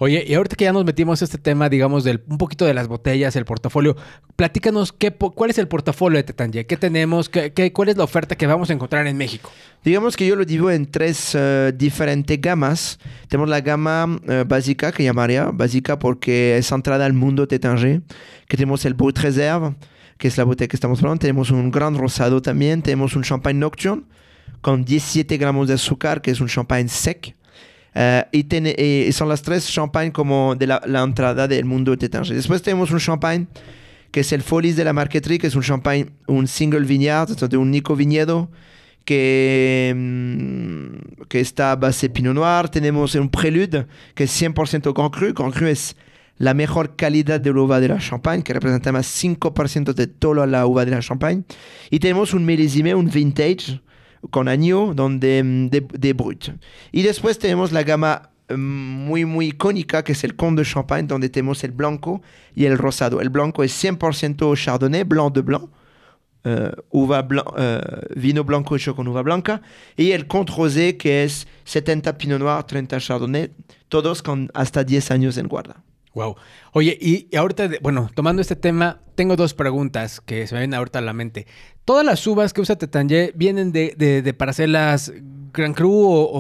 Oye, 0.01 0.25
y 0.27 0.35
ahorita 0.35 0.55
que 0.55 0.65
ya 0.65 0.73
nos 0.73 0.85
metimos 0.85 1.21
a 1.21 1.25
este 1.25 1.39
tema, 1.39 1.69
digamos, 1.69 2.05
del 2.05 2.23
un 2.29 2.39
poquito 2.39 2.65
de 2.65 2.73
las 2.73 2.87
botellas, 2.87 3.35
el 3.35 3.45
portafolio, 3.45 3.97
platícanos 4.37 4.93
qué, 4.93 5.11
cuál 5.11 5.51
es 5.51 5.59
el 5.59 5.67
portafolio 5.67 6.17
de 6.19 6.23
Tetanje, 6.23 6.67
qué 6.67 6.77
tenemos, 6.77 7.29
qué, 7.29 7.53
qué- 7.53 7.73
cuál 7.73 7.89
es 7.89 7.97
la 7.97 8.05
oferta 8.05 8.37
que 8.37 8.47
vamos 8.47 8.71
a 8.71 8.75
encontrar 8.75 9.07
en 9.09 9.17
México. 9.17 9.51
Digamos 9.85 10.17
que 10.17 10.27
yo 10.27 10.37
lo 10.37 10.45
divido 10.45 10.71
en 10.71 10.87
tres 10.87 11.33
eh, 11.35 11.73
diferentes 11.77 12.41
gamas. 12.41 12.99
Tenemos 13.27 13.49
la 13.49 13.61
gama 13.61 14.21
eh, 14.29 14.45
básica, 14.47 14.93
que 14.93 15.03
llamaría 15.03 15.47
básica 15.53 15.99
porque 15.99 16.57
es 16.59 16.71
entrada 16.71 17.05
al 17.05 17.13
mundo 17.13 17.49
Tétanger, 17.49 18.03
que 18.47 18.57
tenemos 18.57 18.85
el 18.85 18.95
Brut 18.95 19.19
Reserve, 19.19 19.75
que 20.17 20.29
es 20.29 20.39
la 20.39 20.45
botella 20.45 20.69
que 20.69 20.77
estamos 20.77 21.01
hablando. 21.01 21.21
Tenemos 21.21 21.51
un 21.51 21.71
gran 21.73 21.97
rosado 21.99 22.41
también. 22.41 22.83
Tenemos 22.83 23.17
un 23.17 23.23
champagne 23.25 23.59
nocturne 23.59 24.05
con 24.61 24.85
17 24.85 25.37
gramos 25.39 25.67
de 25.69 25.75
azúcar, 25.75 26.23
que 26.23 26.31
es 26.31 26.41
un 26.41 26.47
champagne 26.49 26.89
sec. 26.89 27.35
Eh, 27.95 28.25
y, 28.33 28.45
tiene- 28.45 28.75
y 28.79 29.11
son 29.13 29.29
las 29.29 29.43
tres 29.43 29.67
champagnes 29.69 30.13
como 30.13 30.55
de 30.57 30.67
la, 30.67 30.83
la 30.87 31.03
entrada 31.03 31.49
del 31.49 31.65
mundo 31.65 31.97
Tétanger. 31.97 32.35
Después 32.37 32.63
tenemos 32.63 32.91
un 32.91 32.99
champagne 32.99 33.47
que 34.11 34.21
es 34.21 34.33
el 34.33 34.43
Folies 34.43 34.77
de 34.77 34.85
la 34.85 34.93
Marqueterie, 34.93 35.39
que 35.39 35.49
es 35.49 35.55
un 35.55 35.63
champagne, 35.63 36.07
un 36.27 36.47
single 36.47 36.81
vineyard, 36.81 37.29
de 37.37 37.57
un 37.57 37.69
único 37.69 37.95
viñedo, 37.97 38.51
que, 39.05 39.93
mm, 39.97 41.25
que 41.29 41.41
está 41.41 41.77
base 41.77 42.09
Pinot 42.09 42.35
Noir. 42.35 42.69
Tenemos 42.69 43.15
un 43.15 43.29
Prelude, 43.29 43.87
que 44.15 44.25
es 44.25 44.31
100% 44.31 44.93
Grand 44.95 45.11
Cru. 45.11 45.33
Grand 45.35 45.53
Cru 45.55 45.67
es 45.67 45.97
la 46.39 46.55
mejor 46.55 46.95
calidad 46.97 47.41
de 47.41 47.53
la 47.53 47.81
de 47.81 47.89
la 47.89 47.99
Champagne, 47.99 48.43
que 48.43 48.53
representa 48.55 48.93
más 48.93 49.07
5% 49.07 49.93
de 49.93 50.07
toda 50.07 50.47
la 50.47 50.67
uva 50.67 50.85
de 50.85 50.93
la 50.93 51.01
Champagne. 51.01 51.43
Y 51.91 51.99
tenemos 51.99 52.33
un 52.33 52.45
milésime, 52.45 52.95
un 52.95 53.11
vintage, 53.11 53.81
con 54.31 54.49
año 54.49 54.95
donde, 54.95 55.43
mm, 55.43 55.69
de, 55.71 55.81
de 55.93 56.13
Brut. 56.13 56.51
Y 56.93 57.03
después 57.03 57.39
tenemos 57.39 57.73
la 57.73 57.83
gama 57.83 58.31
mm, 58.49 58.55
muy, 58.57 59.25
muy 59.25 59.47
icónica, 59.49 60.03
que 60.05 60.13
es 60.13 60.25
el 60.25 60.35
Comte 60.37 60.63
de 60.63 60.69
Champagne, 60.69 61.07
donde 61.07 61.29
tenemos 61.29 61.63
el 61.65 61.73
blanco 61.73 62.23
y 62.55 62.65
el 62.67 62.79
rosado. 62.79 63.21
El 63.21 63.31
blanco 63.31 63.63
es 63.65 63.73
100% 63.73 64.55
Chardonnay, 64.57 65.05
blanc 65.05 65.35
de 65.35 65.43
blanc. 65.43 65.71
eh, 66.45 66.71
uva 66.91 67.27
blan- 67.29 67.53
eh, 67.59 67.81
vino 68.17 68.45
blanco 68.45 68.77
hecho 68.77 68.95
con 68.95 69.09
uva 69.09 69.23
blanca. 69.23 69.61
Y 69.97 70.13
el 70.13 70.27
Comte 70.27 70.53
Rosé, 70.57 70.97
que 70.97 71.25
es 71.25 71.47
70 71.65 72.17
Pinot 72.17 72.39
Noir, 72.41 72.63
30 72.65 72.99
Chardonnay, 73.01 73.51
todos 73.89 74.23
con 74.23 74.49
hasta 74.55 74.85
10 74.85 75.11
años 75.11 75.37
en 75.37 75.49
guarda. 75.49 75.83
Wow. 76.15 76.37
Oye, 76.73 76.97
y, 77.01 77.35
ahorita, 77.37 77.69
de- 77.69 77.79
bueno, 77.81 78.09
tomando 78.15 78.43
este 78.43 78.57
tema, 78.57 79.01
tengo 79.15 79.37
dos 79.37 79.55
preguntas 79.55 80.21
que 80.21 80.47
se 80.47 80.55
me 80.55 80.61
vienen 80.61 80.75
ahorita 80.79 80.99
a 81.01 81.03
la 81.03 81.13
mente. 81.13 81.47
¿Todas 81.85 82.05
las 82.05 82.27
uvas 82.27 82.53
que 82.53 82.61
usa 82.61 82.77
Tetanje 82.77 83.33
vienen 83.35 83.73
de, 83.73 83.95
de, 83.97 84.23
de 84.23 84.35
parcelas 84.35 85.13
Gran 85.53 85.75
Cru 85.75 85.93
o, 85.93 86.33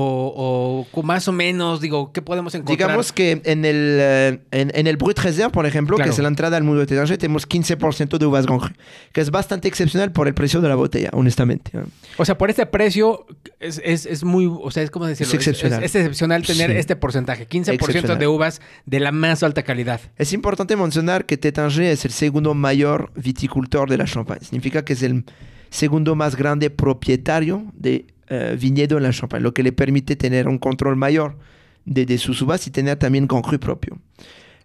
o- 0.82 0.86
o 0.92 1.02
más 1.02 1.28
o 1.28 1.32
menos? 1.32 1.80
Digo, 1.80 2.12
¿qué 2.12 2.22
podemos 2.22 2.54
encontrar? 2.54 2.76
Digamos 2.76 3.12
que 3.12 3.40
en 3.44 3.64
el, 3.64 3.98
eh, 4.00 4.40
en, 4.50 4.70
en 4.74 4.86
el 4.86 4.96
Brut 4.96 5.18
Reserve, 5.18 5.50
por 5.50 5.66
ejemplo, 5.66 5.96
Claro. 5.96 6.10
que 6.10 6.14
es 6.14 6.18
la 6.22 6.28
entrada 6.28 6.56
al 6.56 6.64
mundo 6.64 6.80
de 6.80 6.86
Tétanger, 6.86 7.18
tenemos 7.18 7.48
15% 7.48 8.18
de 8.18 8.26
uvas 8.26 8.46
Grand 8.46 8.60
Cru, 8.60 8.72
que 9.12 9.20
es 9.20 9.30
bastante 9.30 9.68
excepcional 9.68 10.12
por 10.12 10.28
el 10.28 10.34
precio 10.34 10.60
de 10.60 10.68
la 10.68 10.74
botella, 10.74 11.10
honestamente. 11.12 11.72
O 12.16 12.24
sea, 12.24 12.36
por 12.38 12.50
este 12.50 12.66
precio 12.66 13.26
es, 13.60 13.80
es, 13.84 14.06
es 14.06 14.24
muy, 14.24 14.46
o 14.46 14.70
sea, 14.70 14.82
es 14.82 14.90
como 14.90 15.06
decirlo, 15.06 15.30
Es 15.30 15.34
excepcional. 15.34 15.82
Es, 15.82 15.94
es 15.94 16.02
excepcional 16.02 16.42
tener 16.44 16.70
Sí. 16.72 16.76
este 16.76 16.96
porcentaje, 16.96 17.46
15% 17.48 17.74
Excepcional. 17.74 18.18
de 18.18 18.26
uvas 18.26 18.60
de 18.86 19.00
la 19.00 19.12
más 19.12 19.42
alta 19.42 19.62
calidad. 19.62 20.00
Es 20.16 20.32
importante 20.32 20.76
mencionar 20.76 21.26
que 21.26 21.36
Tétanger 21.36 21.84
es 21.84 22.04
el 22.04 22.10
segundo 22.12 22.54
mayor 22.54 23.12
viticultor 23.14 23.88
de 23.90 23.98
la 23.98 24.04
Champagne. 24.04 24.40
Significa 24.44 24.84
que 24.84 24.92
es 24.94 25.02
el 25.02 25.24
segundo 25.70 26.14
más 26.14 26.34
grande 26.36 26.70
propietario 26.70 27.64
de 27.74 28.06
eh, 28.28 28.56
viñedo 28.60 28.96
en 28.96 29.02
la 29.04 29.10
Champagne, 29.12 29.42
lo 29.42 29.52
que 29.54 29.62
le 29.62 29.72
permite 29.72 30.16
tener 30.16 30.48
un 30.48 30.58
control 30.58 30.96
mayor 30.96 31.36
de, 31.84 32.06
de 32.06 32.18
sus 32.18 32.40
uvas 32.42 32.66
y 32.66 32.70
tener 32.70 32.96
también 32.96 33.26
Grand 33.26 33.44
Cru 33.44 33.58
propio. 33.58 33.98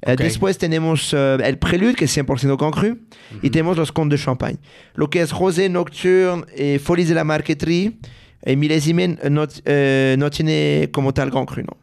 Eh, 0.01 0.13
Ok. 0.13 0.20
Después 0.20 0.58
tenemos 0.58 1.13
eh, 1.13 1.38
el 1.43 1.58
Prelude, 1.58 1.96
que 1.96 2.05
es 2.05 2.17
100% 2.17 2.58
Grand 2.58 2.74
Cru, 2.74 2.98
y 3.41 3.50
tenemos 3.50 3.77
los 3.77 3.91
Comtes 3.91 4.20
de 4.20 4.25
Champagne. 4.25 4.58
Lo 4.96 5.10
que 5.10 5.22
es 5.22 5.32
Rosé, 5.32 5.70
Nocturne, 5.70 6.46
eh, 6.55 6.79
Folies 6.84 7.08
de 7.08 7.15
la 7.15 7.24
Marqueterie, 7.24 7.93
y 8.46 8.51
eh, 8.51 9.17
no, 9.29 9.48
eh, 9.65 10.15
no 10.20 10.29
tiene 10.29 10.89
como 10.91 11.13
tal 11.13 11.32
Grand 11.32 11.48
Cru, 11.48 11.63
¿no? 11.63 11.77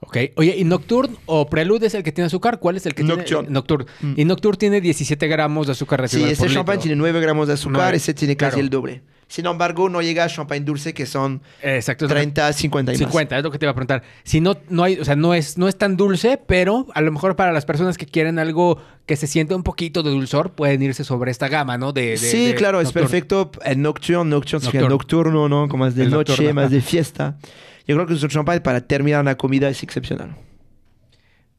Ok. 0.00 0.16
Oye, 0.36 0.56
¿y 0.58 0.64
Nocturne 0.64 1.14
o 1.26 1.48
Prelude 1.48 1.86
es 1.86 1.94
el 1.94 2.02
que 2.02 2.10
tiene 2.10 2.26
azúcar? 2.26 2.58
¿Cuál 2.58 2.76
es 2.76 2.84
el 2.86 2.94
que 2.94 3.04
Nocturne. 3.04 3.24
tiene? 3.24 3.50
Nocturne. 3.50 3.86
Mm. 4.00 4.12
Y 4.16 4.24
Nocturne 4.24 4.58
tiene 4.58 4.80
17 4.80 5.28
gramos 5.28 5.66
de 5.68 5.72
azúcar 5.72 6.00
Sí, 6.00 6.02
residual? 6.02 6.32
Este 6.32 6.44
por 6.44 6.52
champán 6.52 6.80
tiene 6.80 6.96
9 6.96 7.20
gramos 7.20 7.46
de 7.46 7.54
azúcar, 7.54 7.82
Nueve, 7.82 7.96
ese 7.96 8.12
tiene 8.12 8.36
casi 8.36 8.54
claro. 8.54 8.64
el 8.64 8.70
doble. 8.70 9.02
Sin 9.32 9.46
embargo, 9.46 9.88
no 9.88 10.02
llega 10.02 10.24
a 10.24 10.28
champagne 10.28 10.62
dulce, 10.62 10.92
que 10.92 11.06
son 11.06 11.40
Exacto. 11.62 12.04
es 12.04 12.10
lo 12.10 12.14
que- 12.14 12.20
30, 12.20 12.52
50 12.52 12.92
y 12.92 12.96
50, 12.98 13.38
es 13.38 13.42
lo 13.42 13.50
que 13.50 13.58
te 13.58 13.64
iba 13.64 13.70
a 13.70 13.74
preguntar. 13.74 14.02
Si 14.24 14.42
no, 14.42 14.58
no 14.68 14.84
hay, 14.84 14.98
o 15.00 15.06
sea, 15.06 15.16
no 15.16 15.32
es, 15.32 15.56
no 15.56 15.68
es 15.68 15.78
tan 15.78 15.96
dulce, 15.96 16.38
pero 16.46 16.86
a 16.92 17.00
lo 17.00 17.10
mejor 17.12 17.34
para 17.34 17.50
las 17.50 17.64
personas 17.64 17.96
que 17.96 18.04
quieren 18.04 18.38
algo 18.38 18.78
que 19.06 19.16
se 19.16 19.26
siente 19.26 19.54
un 19.54 19.62
poquito 19.62 20.02
de 20.02 20.10
dulzor, 20.10 20.52
pueden 20.52 20.82
irse 20.82 21.02
sobre 21.02 21.30
esta 21.30 21.48
gama, 21.48 21.78
¿no? 21.78 21.94
De. 21.94 22.18
Sí, 22.18 22.48
de 22.48 22.54
claro, 22.56 22.82
es 22.82 22.92
perfecto. 22.92 23.50
El 23.64 23.80
nocturno, 23.80 24.22
nocturno, 24.24 24.64
Nocturno. 24.66 24.88
nocturno, 24.90 25.48
¿no? 25.48 25.66
Como 25.66 25.84
más 25.86 25.94
de 25.94 26.02
El 26.02 26.10
noche, 26.10 26.32
nocturno, 26.32 26.52
más 26.60 26.70
de 26.70 26.82
fiesta. 26.82 27.38
Yo 27.88 27.94
creo 27.96 28.06
que 28.06 28.16
su 28.16 28.28
champagne 28.28 28.60
para 28.60 28.82
terminar 28.82 29.22
una 29.22 29.36
comida 29.38 29.70
es 29.70 29.82
excepcional. 29.82 30.36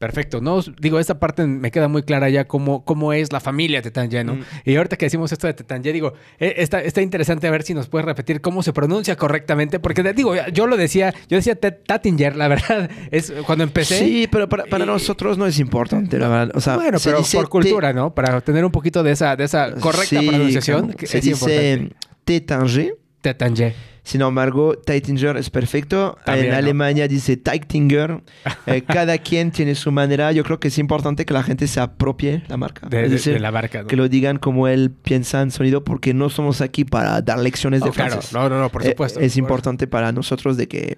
Perfecto, 0.04 0.40
¿no? 0.40 0.60
Digo, 0.78 0.98
esta 0.98 1.18
parte 1.18 1.46
me 1.46 1.70
queda 1.70 1.88
muy 1.88 2.02
clara 2.02 2.28
ya 2.28 2.44
cómo, 2.46 2.84
cómo 2.84 3.12
es 3.12 3.32
la 3.32 3.40
familia 3.40 3.80
Tetanje, 3.80 4.22
¿no? 4.22 4.34
Mm. 4.34 4.42
Y 4.66 4.76
ahorita 4.76 4.96
que 4.96 5.06
decimos 5.06 5.32
esto 5.32 5.46
de 5.46 5.54
Tetanje, 5.54 5.92
digo, 5.92 6.12
eh, 6.38 6.54
está, 6.58 6.80
está 6.82 7.00
interesante 7.00 7.46
a 7.46 7.50
ver 7.50 7.62
si 7.62 7.72
nos 7.72 7.88
puedes 7.88 8.04
repetir 8.04 8.40
cómo 8.40 8.62
se 8.62 8.72
pronuncia 8.72 9.16
correctamente, 9.16 9.78
porque 9.80 10.02
digo, 10.12 10.34
yo 10.52 10.66
lo 10.66 10.76
decía, 10.76 11.14
yo 11.28 11.36
decía 11.38 11.54
Tattinger, 11.58 12.36
la 12.36 12.48
verdad, 12.48 12.90
es 13.10 13.32
cuando 13.46 13.64
empecé. 13.64 13.98
Sí, 13.98 14.28
pero 14.30 14.48
para, 14.48 14.64
para 14.64 14.84
Y- 14.84 14.86
nosotros 14.86 15.38
no 15.38 15.46
es 15.46 15.58
importante, 15.58 16.18
la 16.18 16.28
verdad. 16.28 16.56
O 16.56 16.60
sea, 16.60 16.76
bueno, 16.76 16.98
pero 17.02 17.22
por 17.32 17.48
cultura, 17.48 17.92
¿no? 17.92 18.14
Para 18.14 18.40
tener 18.42 18.64
un 18.64 18.72
poquito 18.72 19.02
de 19.02 19.12
esa, 19.12 19.36
de 19.36 19.44
esa 19.44 19.72
correcta 19.76 20.20
Sí, 20.20 20.28
pronunciación, 20.28 20.92
que 20.92 21.06
se 21.06 21.18
es 21.18 21.24
dice 21.24 21.72
importante. 21.72 21.96
Tétanger. 22.24 22.96
Tetanje. 23.20 23.74
Sin 24.04 24.20
embargo, 24.20 24.76
Teitinger 24.76 25.36
es 25.38 25.48
perfecto. 25.50 26.16
También, 26.26 26.46
en 26.48 26.52
¿no? 26.52 26.58
Alemania 26.58 27.08
dice 27.08 27.36
Teitinger. 27.36 28.22
Eh, 28.66 28.82
cada 28.82 29.18
quien 29.18 29.50
tiene 29.50 29.74
su 29.74 29.90
manera. 29.92 30.30
Yo 30.32 30.42
creo 30.44 30.58
que 30.60 30.68
es 30.68 30.78
importante 30.78 31.24
que 31.26 31.34
la 31.34 31.42
gente 31.42 31.66
se 31.66 31.80
apropie 31.80 32.42
la 32.48 32.56
marca. 32.56 32.86
De, 32.88 33.02
es 33.04 33.10
de- 33.10 33.16
decir, 33.16 33.32
de 33.34 33.40
la 33.40 33.50
barca, 33.50 33.82
¿no? 33.82 33.88
que 33.88 33.96
lo 33.96 34.08
digan 34.08 34.38
como 34.38 34.68
él 34.68 34.90
piensa 34.90 35.42
en 35.42 35.50
sonido, 35.50 35.84
porque 35.84 36.14
no 36.14 36.30
somos 36.30 36.60
aquí 36.62 36.84
para 36.84 37.20
dar 37.20 37.38
lecciones 37.38 37.82
de 37.82 37.90
Oh, 37.90 37.92
claro, 37.92 38.10
francés. 38.12 38.32
no, 38.32 38.48
no, 38.48 38.58
no, 38.60 38.70
por 38.70 38.82
Eh, 38.86 38.90
supuesto. 38.90 39.20
es 39.20 39.32
Por- 39.32 39.38
importante 39.38 39.86
para 39.86 40.12
nosotros 40.12 40.56
de 40.56 40.66
que 40.68 40.96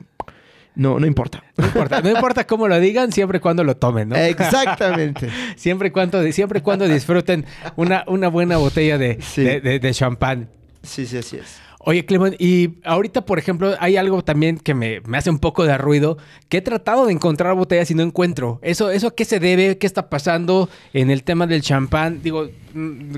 no, 0.76 1.00
no 1.00 1.06
importa. 1.06 1.42
No 1.56 1.66
importa, 1.66 2.00
no 2.02 2.10
importa 2.10 2.46
cómo 2.46 2.68
lo 2.68 2.78
digan, 2.78 3.10
siempre 3.12 3.38
y 3.38 3.40
cuando 3.40 3.64
lo 3.64 3.76
tomen, 3.76 4.10
¿no? 4.10 4.16
Exactamente. 4.16 5.28
Siempre 5.56 5.88
y 5.88 5.90
cuando, 5.90 6.22
siempre 6.32 6.58
y 6.60 6.62
cuando 6.62 6.86
disfruten 6.86 7.44
una, 7.76 8.04
una 8.06 8.28
buena 8.28 8.56
botella 8.58 8.98
de, 8.98 9.18
Sí. 9.20 9.42
de, 9.42 9.60
de- 9.60 9.78
de 9.80 9.94
champán. 9.94 10.48
Sí, 10.82 11.04
sí, 11.06 11.18
así 11.18 11.36
es. 11.38 11.58
Oye, 11.88 12.04
Clement, 12.04 12.34
y 12.40 12.78
ahorita, 12.82 13.24
por 13.24 13.38
ejemplo, 13.38 13.76
hay 13.78 13.96
algo 13.96 14.24
también 14.24 14.58
que 14.58 14.74
me, 14.74 15.00
me 15.02 15.18
hace 15.18 15.30
un 15.30 15.38
poco 15.38 15.64
de 15.64 15.78
ruido, 15.78 16.18
que 16.48 16.56
he 16.56 16.60
tratado 16.60 17.06
de 17.06 17.12
encontrar 17.12 17.54
botellas 17.54 17.88
y 17.92 17.94
no 17.94 18.02
encuentro. 18.02 18.58
¿Eso, 18.62 18.90
¿Eso 18.90 19.06
a 19.06 19.14
qué 19.14 19.24
se 19.24 19.38
debe? 19.38 19.78
¿Qué 19.78 19.86
está 19.86 20.10
pasando 20.10 20.68
en 20.92 21.12
el 21.12 21.22
tema 21.22 21.46
del 21.46 21.62
champán? 21.62 22.22
Digo, 22.24 22.48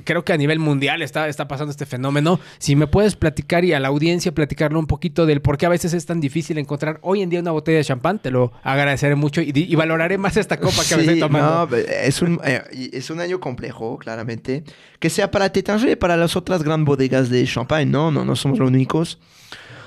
creo 0.05 0.25
que 0.25 0.33
a 0.33 0.37
nivel 0.37 0.59
mundial 0.59 1.03
está, 1.03 1.29
está 1.29 1.49
pasando 1.49 1.71
este 1.71 1.87
fenómeno. 1.87 2.41
Si 2.59 2.77
me 2.77 2.87
puedes 2.87 3.17
platicar 3.17 3.65
y 3.65 3.73
a 3.73 3.81
la 3.81 3.88
audiencia 3.88 4.33
platicarle 4.33 4.79
un 4.79 4.87
poquito 4.87 5.27
del 5.27 5.41
por 5.41 5.59
qué 5.59 5.67
a 5.67 5.69
veces 5.71 5.93
es 5.95 6.07
tan 6.07 6.21
difícil 6.21 6.59
encontrar 6.59 6.99
hoy 7.03 7.23
en 7.23 7.31
día 7.31 7.41
una 7.41 7.50
botella 7.50 7.79
de 7.79 7.85
champán, 7.85 8.19
te 8.19 8.31
lo 8.31 8.53
agradeceré 8.62 9.15
mucho 9.15 9.41
y, 9.43 9.53
y 9.55 9.75
valoraré 9.75 10.19
más 10.19 10.37
esta 10.37 10.57
copa 10.59 10.83
que 10.88 10.97
me 10.97 11.03
estoy 11.03 11.15
Sí, 11.17 11.21
tomando. 11.21 11.69
no, 11.71 11.77
es, 11.77 12.23
un, 12.23 12.41
eh, 12.45 12.62
es 12.93 13.11
un 13.11 13.21
año 13.21 13.41
complejo, 13.41 13.99
claramente. 13.99 14.65
Que 14.99 15.11
sea 15.11 15.31
para 15.31 15.50
Tétanger 15.53 15.91
y 15.91 15.97
para 15.97 16.17
las 16.17 16.37
otras 16.37 16.62
grandes 16.62 16.87
bodegas 16.87 17.29
de 17.31 17.45
champagne, 17.47 17.87
¿no? 17.91 18.11
No, 18.11 18.25
no 18.25 18.37
somos 18.37 18.59
los 18.59 18.69
únicos. 18.69 19.19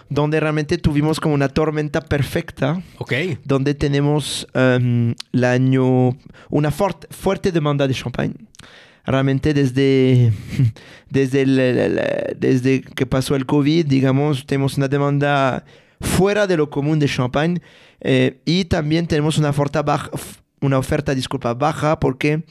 Donde 0.10 0.42
realmente 0.42 0.78
tuvimos 0.78 1.22
como 1.22 1.34
una 1.36 1.48
tormenta 1.48 2.01
perfecta, 2.01 2.82
Ok. 2.98 3.13
donde 3.46 3.75
tenemos 3.75 4.46
em, 4.54 5.16
el 5.32 5.44
año, 5.46 6.18
una 6.50 6.70
fuerte 6.70 7.08
fuerte 7.12 7.51
demanda 7.54 7.88
de 7.88 7.94
champagne. 7.94 8.34
Realmente 9.05 9.53
desde, 9.53 10.31
desde, 11.10 11.41
el- 11.41 11.60
el- 11.60 12.01
desde 12.38 12.81
que 12.81 13.05
pasó 13.05 13.36
el 13.36 13.46
COVID, 13.46 13.86
digamos, 13.86 14.46
tenemos 14.46 14.77
una 14.77 14.88
demanda 14.88 15.65
fuera 16.00 16.48
de 16.48 16.58
lo 16.58 16.70
común 16.70 17.00
de 17.00 17.08
champagne 17.08 17.62
eh, 18.00 18.39
y 18.46 18.65
también 18.65 19.08
tenemos 19.08 19.38
una 19.38 19.50
oferta 19.50 19.81
baja, 19.84 20.10
una 20.62 20.77
oferta, 20.77 21.13
disculpa, 21.15 21.53
baja 21.53 22.00
porque 22.00 22.43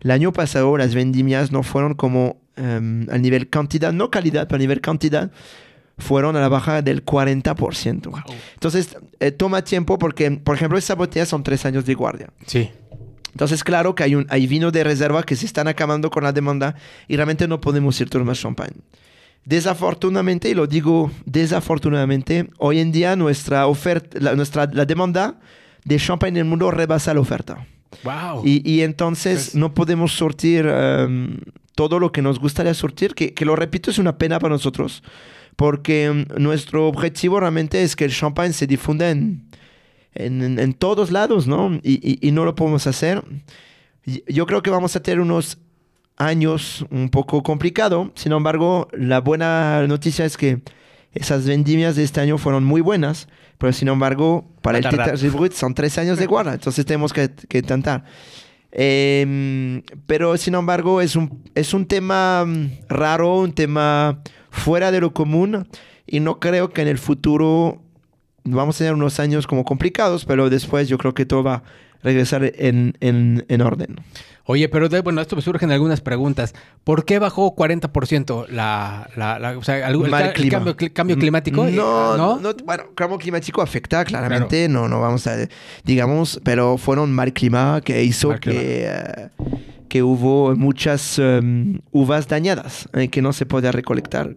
el 0.00 0.10
año 0.10 0.32
pasado 0.32 0.76
las 0.76 0.94
vendimias 0.94 1.52
no 1.52 1.62
fueron 1.62 1.94
como 1.94 2.40
em, 2.56 3.06
a 3.10 3.18
nivel 3.18 3.48
cantidad, 3.48 3.92
no 3.92 4.10
calidad, 4.10 4.46
pero 4.48 4.56
a 4.56 4.58
nivel 4.58 4.80
cantidad, 4.80 5.30
fueron 5.98 6.36
a 6.36 6.40
la 6.40 6.48
baja 6.48 6.82
del 6.82 7.04
40%. 7.04 8.22
Entonces, 8.54 8.96
eh, 9.20 9.30
toma 9.30 9.62
tiempo 9.64 9.98
porque, 9.98 10.30
por 10.30 10.54
ejemplo, 10.54 10.76
esas 10.78 10.96
botellas 10.96 11.28
son 11.28 11.42
tres 11.42 11.64
años 11.64 11.86
de 11.86 11.94
guardia. 11.94 12.28
Sí. 12.46 12.70
Entonces, 13.36 13.62
claro 13.62 13.94
que 13.94 14.02
hay, 14.02 14.14
un, 14.14 14.24
hay 14.30 14.46
vinos 14.46 14.72
de 14.72 14.82
reserva 14.82 15.22
que 15.22 15.36
se 15.36 15.44
están 15.44 15.68
acabando 15.68 16.10
con 16.10 16.24
la 16.24 16.32
demanda 16.32 16.74
y 17.06 17.16
realmente 17.16 17.46
no 17.46 17.60
podemos 17.60 18.00
ir 18.00 18.08
tomar 18.08 18.34
champán. 18.34 18.70
Desafortunadamente, 19.44 20.48
y 20.48 20.54
lo 20.54 20.66
digo 20.66 21.10
desafortunadamente, 21.26 22.48
hoy 22.56 22.78
en 22.78 22.92
día 22.92 23.14
nuestra 23.14 23.66
oferta, 23.66 24.18
la, 24.22 24.34
nuestra, 24.34 24.64
la 24.72 24.86
demanda 24.86 25.38
de 25.84 25.98
champán 25.98 26.30
en 26.30 26.38
el 26.38 26.44
mundo 26.46 26.70
rebasa 26.70 27.12
la 27.12 27.20
oferta. 27.20 27.66
Wow. 28.04 28.40
Y, 28.42 28.62
y 28.64 28.80
entonces 28.80 29.50
Pues- 29.50 29.54
no 29.54 29.74
podemos 29.74 30.12
sortir 30.12 30.64
em, 30.66 31.36
todo 31.74 31.98
lo 31.98 32.12
que 32.12 32.22
nos 32.22 32.38
gustaría 32.38 32.72
sortir, 32.72 33.14
que, 33.14 33.34
que 33.34 33.44
lo 33.44 33.54
repito, 33.54 33.90
es 33.90 33.98
una 33.98 34.16
pena 34.16 34.38
para 34.38 34.54
nosotros, 34.54 35.02
porque 35.56 36.06
em, 36.06 36.24
nuestro 36.38 36.88
objetivo 36.88 37.38
realmente 37.38 37.82
es 37.82 37.96
que 37.96 38.06
el 38.06 38.12
champán 38.12 38.54
se 38.54 38.66
difunda 38.66 39.10
en, 39.10 39.44
en, 40.16 40.58
en 40.58 40.72
todos 40.74 41.10
lados, 41.10 41.46
¿no? 41.46 41.74
Y, 41.82 41.94
y- 42.02 42.18
y 42.28 42.32
no 42.32 42.44
lo 42.44 42.54
podemos 42.54 42.86
hacer. 42.86 43.22
Yo 44.28 44.46
creo 44.46 44.62
que 44.62 44.70
vamos 44.70 44.94
a 44.96 45.00
tener 45.02 45.20
unos 45.20 45.58
años 46.16 46.86
un 46.90 47.08
poco 47.10 47.42
complicado, 47.42 48.12
sin 48.14 48.32
embargo, 48.32 48.88
la 48.92 49.20
buena 49.20 49.86
noticia 49.86 50.24
es 50.24 50.36
que 50.36 50.62
esas 51.12 51.46
vendimias 51.46 51.96
de 51.96 52.04
este 52.04 52.20
año 52.20 52.38
fueron 52.38 52.64
muy 52.64 52.80
buenas, 52.80 53.28
pero 53.58 53.72
sin 53.72 53.88
embargo, 53.88 54.48
para 54.62 54.78
el. 54.78 54.84
Tetra 55.04 55.16
Brut 55.36 55.52
son 55.52 55.74
tres 55.74 55.96
años 55.98 56.18
de 56.18 56.26
guarda, 56.26 56.54
entonces 56.54 56.84
tenemos 56.86 57.12
que, 57.12 57.30
que 57.48 57.58
intentar. 57.58 58.04
Em, 58.78 59.82
pero 60.06 60.36
sin 60.36 60.54
embargo, 60.54 61.00
es 61.00 61.16
un, 61.16 61.42
es 61.54 61.72
un 61.72 61.86
tema 61.86 62.44
mm, 62.44 62.70
raro, 62.88 63.38
un 63.38 63.52
tema 63.52 64.20
fuera 64.50 64.90
de 64.90 65.00
lo 65.00 65.12
común, 65.14 65.66
y 66.06 66.20
no 66.20 66.38
creo 66.40 66.70
que 66.70 66.82
en 66.82 66.88
el 66.88 66.98
futuro 66.98 67.82
vamos 68.46 68.76
a 68.76 68.78
tener 68.78 68.94
unos 68.94 69.18
años 69.20 69.46
como 69.46 69.64
complicados, 69.64 70.24
pero 70.24 70.48
después 70.50 70.88
yo 70.88 70.98
creo 70.98 71.14
que 71.14 71.26
todo 71.26 71.42
va 71.42 71.54
a 71.54 71.62
regresar 72.02 72.44
en, 72.56 72.96
en, 73.00 73.44
en 73.48 73.60
orden. 73.62 73.96
Oye, 74.48 74.68
pero 74.68 74.88
de- 74.88 75.00
bueno, 75.00 75.20
esto 75.20 75.34
me 75.34 75.42
surgen 75.42 75.72
algunas 75.72 76.00
preguntas. 76.00 76.54
¿Por 76.84 77.04
qué 77.04 77.18
bajó 77.18 77.56
40% 77.56 78.46
la, 78.48 79.10
la, 79.16 79.40
la- 79.40 79.58
o 79.58 79.62
sea, 79.64 79.88
el, 79.88 80.48
cambio, 80.50 80.76
cambio 80.92 81.18
climático? 81.18 81.64
No, 81.68 82.16
¿no? 82.16 82.38
no, 82.38 82.54
bueno, 82.64 82.84
cambio 82.94 83.18
climático 83.18 83.60
afecta 83.60 84.04
claramente, 84.04 84.68
no, 84.68 84.88
no 84.88 85.00
vamos 85.00 85.26
a, 85.26 85.36
digamos, 85.84 86.40
pero 86.44 86.78
fueron 86.78 87.12
mal 87.12 87.32
clima 87.32 87.80
que 87.84 88.04
hizo 88.04 88.28
Mal 88.28 88.40
que, 88.40 88.84
eh, 88.88 89.28
que 89.88 90.02
hubo 90.04 90.54
muchas 90.54 91.18
em, 91.18 91.80
uvas 91.90 92.28
dañadas 92.28 92.88
eh, 92.92 93.08
que 93.08 93.22
no 93.22 93.32
se 93.32 93.46
podía 93.46 93.72
recolectar. 93.72 94.36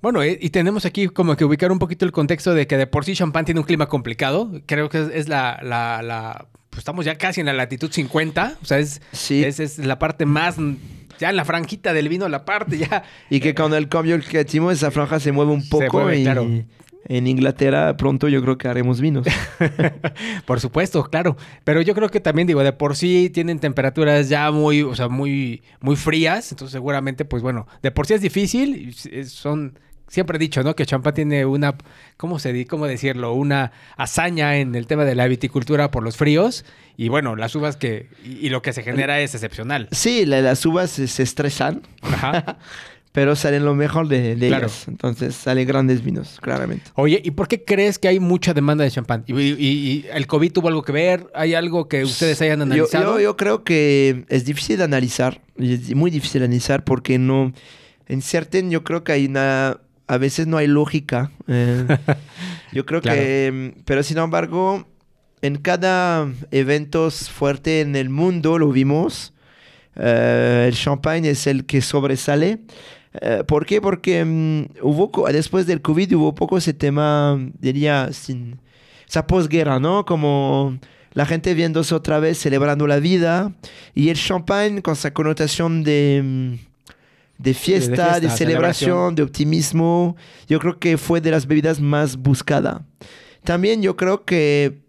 Bueno, 0.00 0.22
eh, 0.22 0.38
y 0.40 0.50
tenemos 0.50 0.84
aquí 0.86 1.08
como 1.08 1.36
que 1.36 1.44
ubicar 1.44 1.72
un 1.72 1.78
poquito 1.78 2.04
el 2.04 2.12
contexto 2.12 2.54
de 2.54 2.66
que 2.66 2.76
de 2.76 2.86
por 2.86 3.04
sí 3.04 3.14
Champán 3.14 3.44
tiene 3.44 3.60
un 3.60 3.66
clima 3.66 3.86
complicado. 3.88 4.50
Creo 4.66 4.88
que 4.88 5.00
es, 5.02 5.08
es 5.12 5.28
la, 5.28 5.58
la, 5.62 6.02
la- 6.02 6.46
pues 6.70 6.78
estamos 6.80 7.04
ya 7.04 7.16
casi 7.16 7.40
en 7.40 7.46
la 7.46 7.52
latitud 7.52 7.90
50. 7.90 8.58
O 8.62 8.64
sea, 8.64 8.78
es, 8.78 9.00
Sí. 9.12 9.42
es, 9.42 9.58
es 9.58 9.78
la 9.78 9.98
parte 9.98 10.24
más, 10.26 10.56
ya 11.18 11.30
en 11.30 11.36
la 11.36 11.44
franjita 11.44 11.92
del 11.92 12.08
vino, 12.08 12.28
la 12.28 12.44
parte 12.44 12.78
ya... 12.78 13.02
Y 13.30 13.40
que 13.40 13.54
con 13.54 13.74
el 13.74 13.88
cambio 13.88 14.18
climático 14.20 14.70
esa 14.70 14.90
franja 14.92 15.18
se 15.18 15.32
mueve 15.32 15.52
un 15.52 15.62
Se 15.62 15.68
poco 15.70 15.98
mueve, 16.00 16.20
y 16.20 16.22
claro. 16.22 16.46
en 17.06 17.26
Inglaterra 17.26 17.96
pronto 17.96 18.28
yo 18.28 18.40
creo 18.42 18.56
que 18.58 18.68
haremos 18.68 19.00
vinos. 19.00 19.26
Por 20.46 20.60
supuesto, 20.60 21.02
claro. 21.04 21.36
Pero 21.64 21.80
yo 21.82 21.94
creo 21.94 22.08
que 22.08 22.20
también, 22.20 22.46
digo, 22.46 22.62
de 22.62 22.72
por 22.72 22.94
sí 22.96 23.30
tienen 23.30 23.58
temperaturas 23.58 24.28
ya 24.28 24.50
muy, 24.52 24.82
o 24.82 24.94
sea, 24.94 25.08
muy, 25.08 25.62
muy 25.80 25.96
frías. 25.96 26.52
Entonces, 26.52 26.72
seguramente, 26.72 27.24
pues 27.24 27.42
bueno, 27.42 27.66
de 27.82 27.90
por 27.90 28.06
sí 28.06 28.14
es 28.14 28.20
difícil. 28.20 28.94
Son, 29.26 29.78
siempre 30.08 30.36
he 30.36 30.38
dicho, 30.38 30.62
¿no? 30.62 30.74
Que 30.74 30.84
Champán 30.86 31.14
tiene 31.14 31.46
una, 31.46 31.76
¿cómo 32.16 32.38
se 32.38 32.52
di, 32.52 32.64
cómo 32.64 32.86
decirlo? 32.86 33.32
Una 33.34 33.72
hazaña 33.96 34.56
en 34.56 34.74
el 34.74 34.86
tema 34.86 35.04
de 35.04 35.14
la 35.14 35.26
viticultura 35.28 35.90
por 35.90 36.02
los 36.02 36.16
fríos. 36.16 36.64
Y 36.96 37.08
bueno, 37.08 37.36
las 37.36 37.54
uvas 37.54 37.76
que, 37.76 38.08
y, 38.24 38.46
y 38.46 38.48
lo 38.50 38.60
que 38.62 38.72
se 38.72 38.82
genera 38.82 39.20
es 39.20 39.34
excepcional. 39.34 39.88
Sí, 39.92 40.26
la- 40.26 40.40
las 40.42 40.64
uvas 40.66 40.90
se, 40.90 41.22
estresan, 41.22 41.82
Ajá. 42.02 42.58
pero 43.12 43.34
salen 43.36 43.64
lo 43.64 43.74
mejor 43.74 44.06
de, 44.08 44.34
de 44.36 44.48
Claro. 44.48 44.66
ellas. 44.66 44.86
Entonces 44.88 45.34
salen 45.34 45.66
grandes 45.66 46.04
vinos, 46.04 46.38
claramente. 46.40 46.90
Oye, 46.94 47.20
¿y 47.24 47.30
por 47.32 47.48
qué 47.48 47.64
crees 47.64 47.98
que 47.98 48.08
hay 48.08 48.20
mucha 48.20 48.52
demanda 48.54 48.84
de 48.84 48.90
champán? 48.90 49.24
¿Y, 49.26 49.32
y- 49.40 49.54
y 49.58 50.06
el 50.12 50.26
COVID 50.26 50.52
tuvo 50.52 50.68
algo 50.68 50.82
que 50.82 50.92
ver? 50.92 51.26
¿Hay 51.34 51.54
algo 51.54 51.88
que 51.88 52.02
ustedes 52.04 52.40
hayan 52.42 52.62
analizado? 52.62 53.14
yo, 53.16 53.20
yo 53.20 53.36
creo 53.36 53.64
que 53.64 54.24
es 54.28 54.44
difícil 54.44 54.78
de 54.78 54.84
analizar, 54.84 55.40
es 55.58 55.94
muy 55.94 56.10
difícil 56.10 56.40
de 56.40 56.46
analizar 56.46 56.84
porque 56.84 57.18
no, 57.18 57.52
en 58.08 58.22
Certain 58.22 58.70
yo 58.70 58.84
creo 58.84 59.04
que 59.04 59.12
hay 59.12 59.26
una, 59.26 59.78
a 60.08 60.18
veces 60.18 60.46
no 60.46 60.56
hay 60.56 60.66
lógica. 60.66 61.30
eh, 61.46 61.86
yo 62.72 62.84
creo 62.86 63.00
Claro. 63.00 63.18
que, 63.20 63.74
pero 63.84 64.02
sin 64.02 64.18
embargo, 64.18 64.86
en 65.42 65.56
cada 65.56 66.28
evento 66.50 67.10
fuerte 67.10 67.80
en 67.80 67.94
el 67.96 68.08
mundo 68.10 68.58
lo 68.58 68.70
vimos, 68.72 69.32
eh, 69.96 70.66
el 70.68 70.74
champagne 70.74 71.30
es 71.30 71.46
el 71.46 71.64
que 71.66 71.80
sobresale. 71.82 72.58
Eh, 73.20 73.42
¿Por 73.46 73.66
qué? 73.66 73.80
Porque 73.80 74.24
mm, 74.24 74.64
hubo, 74.82 75.26
después 75.32 75.66
del 75.66 75.80
COVID 75.82 76.14
hubo 76.16 76.34
poco 76.34 76.58
ese 76.58 76.72
tema, 76.74 77.38
diría, 77.58 78.10
sin, 78.12 78.58
esa 79.08 79.26
posguerra, 79.26 79.80
¿no? 79.80 80.04
Como 80.04 80.78
la 81.14 81.24
gente 81.26 81.54
viéndose 81.54 81.94
otra 81.94 82.20
vez, 82.20 82.38
celebrando 82.38 82.86
la 82.86 82.98
vida, 83.00 83.52
y 83.94 84.10
el 84.10 84.16
champagne 84.16 84.82
con 84.82 84.92
esa 84.92 85.12
connotación 85.12 85.82
de, 85.82 86.20
mm, 86.22 86.67
de 87.38 87.54
fiesta, 87.54 88.14
de, 88.14 88.20
fiesta, 88.20 88.36
celebración, 88.36 88.36
celebración. 88.36 89.14
de 89.14 89.22
optimismo, 89.22 90.16
yo 90.48 90.58
creo 90.58 90.78
que 90.78 90.98
fue 90.98 91.20
de 91.20 91.30
las 91.30 91.46
bebidas 91.46 91.80
más 91.80 92.16
buscadas. 92.16 92.82
También 93.44 93.80
yo 93.80 93.96
creo 93.96 94.24
que 94.24 94.80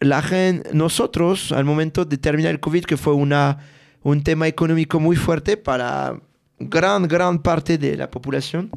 la 0.00 0.20
gente, 0.20 0.68
nosotros, 0.74 1.52
al 1.52 1.64
momento 1.64 2.04
de 2.04 2.18
terminar 2.18 2.50
el 2.50 2.60
COVID, 2.60 2.84
que 2.84 2.96
fue 2.96 3.14
una, 3.14 3.58
un 4.02 4.22
tema 4.22 4.48
económico 4.48 4.98
muy 5.00 5.16
fuerte 5.16 5.56
para 5.56 6.20
gran, 6.58 7.06
gran 7.08 7.38
parte 7.40 7.78
de 7.78 7.96
la 7.96 8.10
población, 8.10 8.70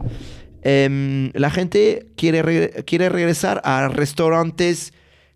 em, 0.61 1.31
la 1.33 1.49
gente 1.49 2.07
quiere, 2.15 2.41
re- 2.43 2.83
quiere 2.85 3.09
regresar 3.09 3.61
a 3.63 3.87
restaurantes 3.89 4.93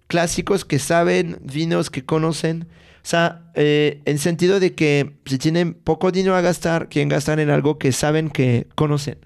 clásicos 0.08 0.66
que 0.66 0.78
saben, 0.80 1.40
vinos 1.42 1.90
que 1.90 2.04
conocen. 2.06 2.68
O 3.04 3.08
sea, 3.08 3.42
eh, 3.56 4.02
en 4.06 4.18
sentido 4.20 4.60
de 4.60 4.74
que 4.74 5.14
si 5.26 5.38
tienen 5.38 5.74
poco 5.74 6.12
dinero 6.12 6.36
a 6.36 6.42
gastar, 6.42 6.88
quieren 6.90 7.10
gastar 7.10 7.40
en 7.40 7.50
algo 7.50 7.78
que 7.80 7.92
saben 7.92 8.30
que 8.30 8.68
conocen. 8.76 9.18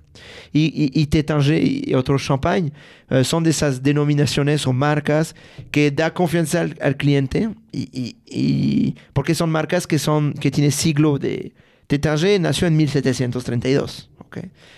Y, 0.53 0.67
y, 0.67 1.01
y 1.01 1.07
Tétanger 1.07 1.61
y 1.61 1.93
otros 1.93 2.23
champagne 2.23 2.71
eh, 3.09 3.25
son 3.25 3.43
de 3.43 3.49
esas 3.49 3.83
denominaciones 3.83 4.65
o 4.65 4.71
marcas 4.71 5.35
que 5.71 5.91
da 5.91 6.13
confianza 6.13 6.61
al, 6.61 6.77
al 6.81 6.95
cliente 6.95 7.49
y, 7.73 8.15
y- 8.25 8.95
porque 9.11 9.35
son 9.35 9.49
marcas 9.49 9.87
que 9.87 9.99
son 9.99 10.31
que 10.33 10.51
tienen 10.51 10.71
siglo 10.71 11.19
de 11.19 11.53
Tétanger 11.87 12.39
nació 12.39 12.65
en 12.67 12.77
1732 12.77 14.09
¿ok? 14.19 14.37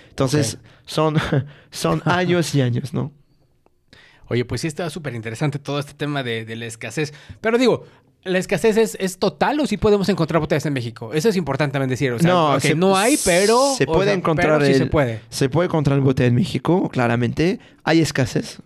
entonces 0.10 0.58
son 0.88 1.18
son 1.70 2.02
años 2.06 2.56
y 2.56 2.62
años 2.62 2.92
no 2.96 3.12
Oye, 4.30 4.44
pues 4.44 4.62
sí 4.62 4.68
está 4.68 4.90
súper 4.90 5.16
interesante 5.16 5.58
todo 5.60 5.80
este 5.80 5.94
tema 5.94 6.22
de, 6.22 6.44
de 6.44 6.58
la 6.58 6.66
escasez. 6.66 7.14
Pero 7.40 7.58
digo, 7.58 7.86
¿la 8.28 8.38
escasez 8.38 8.78
es, 8.78 8.98
es 9.00 9.18
total 9.18 9.60
o 9.60 9.66
sí 9.68 9.78
podemos 9.78 10.08
encontrar 10.10 10.40
botellas 10.40 10.66
en 10.66 10.74
México? 10.74 11.14
Eso 11.14 11.30
es 11.30 11.36
importante 11.36 11.74
también 11.74 11.90
decir. 11.90 12.12
O 12.12 12.20
sea, 12.20 12.36
ok, 12.56 12.60
se- 12.60 12.76
no 12.76 12.96
hay, 12.98 13.18
pero... 13.26 13.74
se 13.78 13.86
o 13.86 13.94
puede 13.94 14.10
sea, 14.10 14.14
encontrar 14.18 14.66
sí 14.66 14.74
se 14.76 14.86
puede. 14.86 15.20
Se 15.30 15.50
puede 15.50 15.68
encontrar 15.68 15.98
el 15.98 16.04
botella 16.04 16.28
en 16.28 16.36
México, 16.36 16.90
claramente. 16.90 17.60
Hay 17.84 18.02
escasez. 18.02 18.60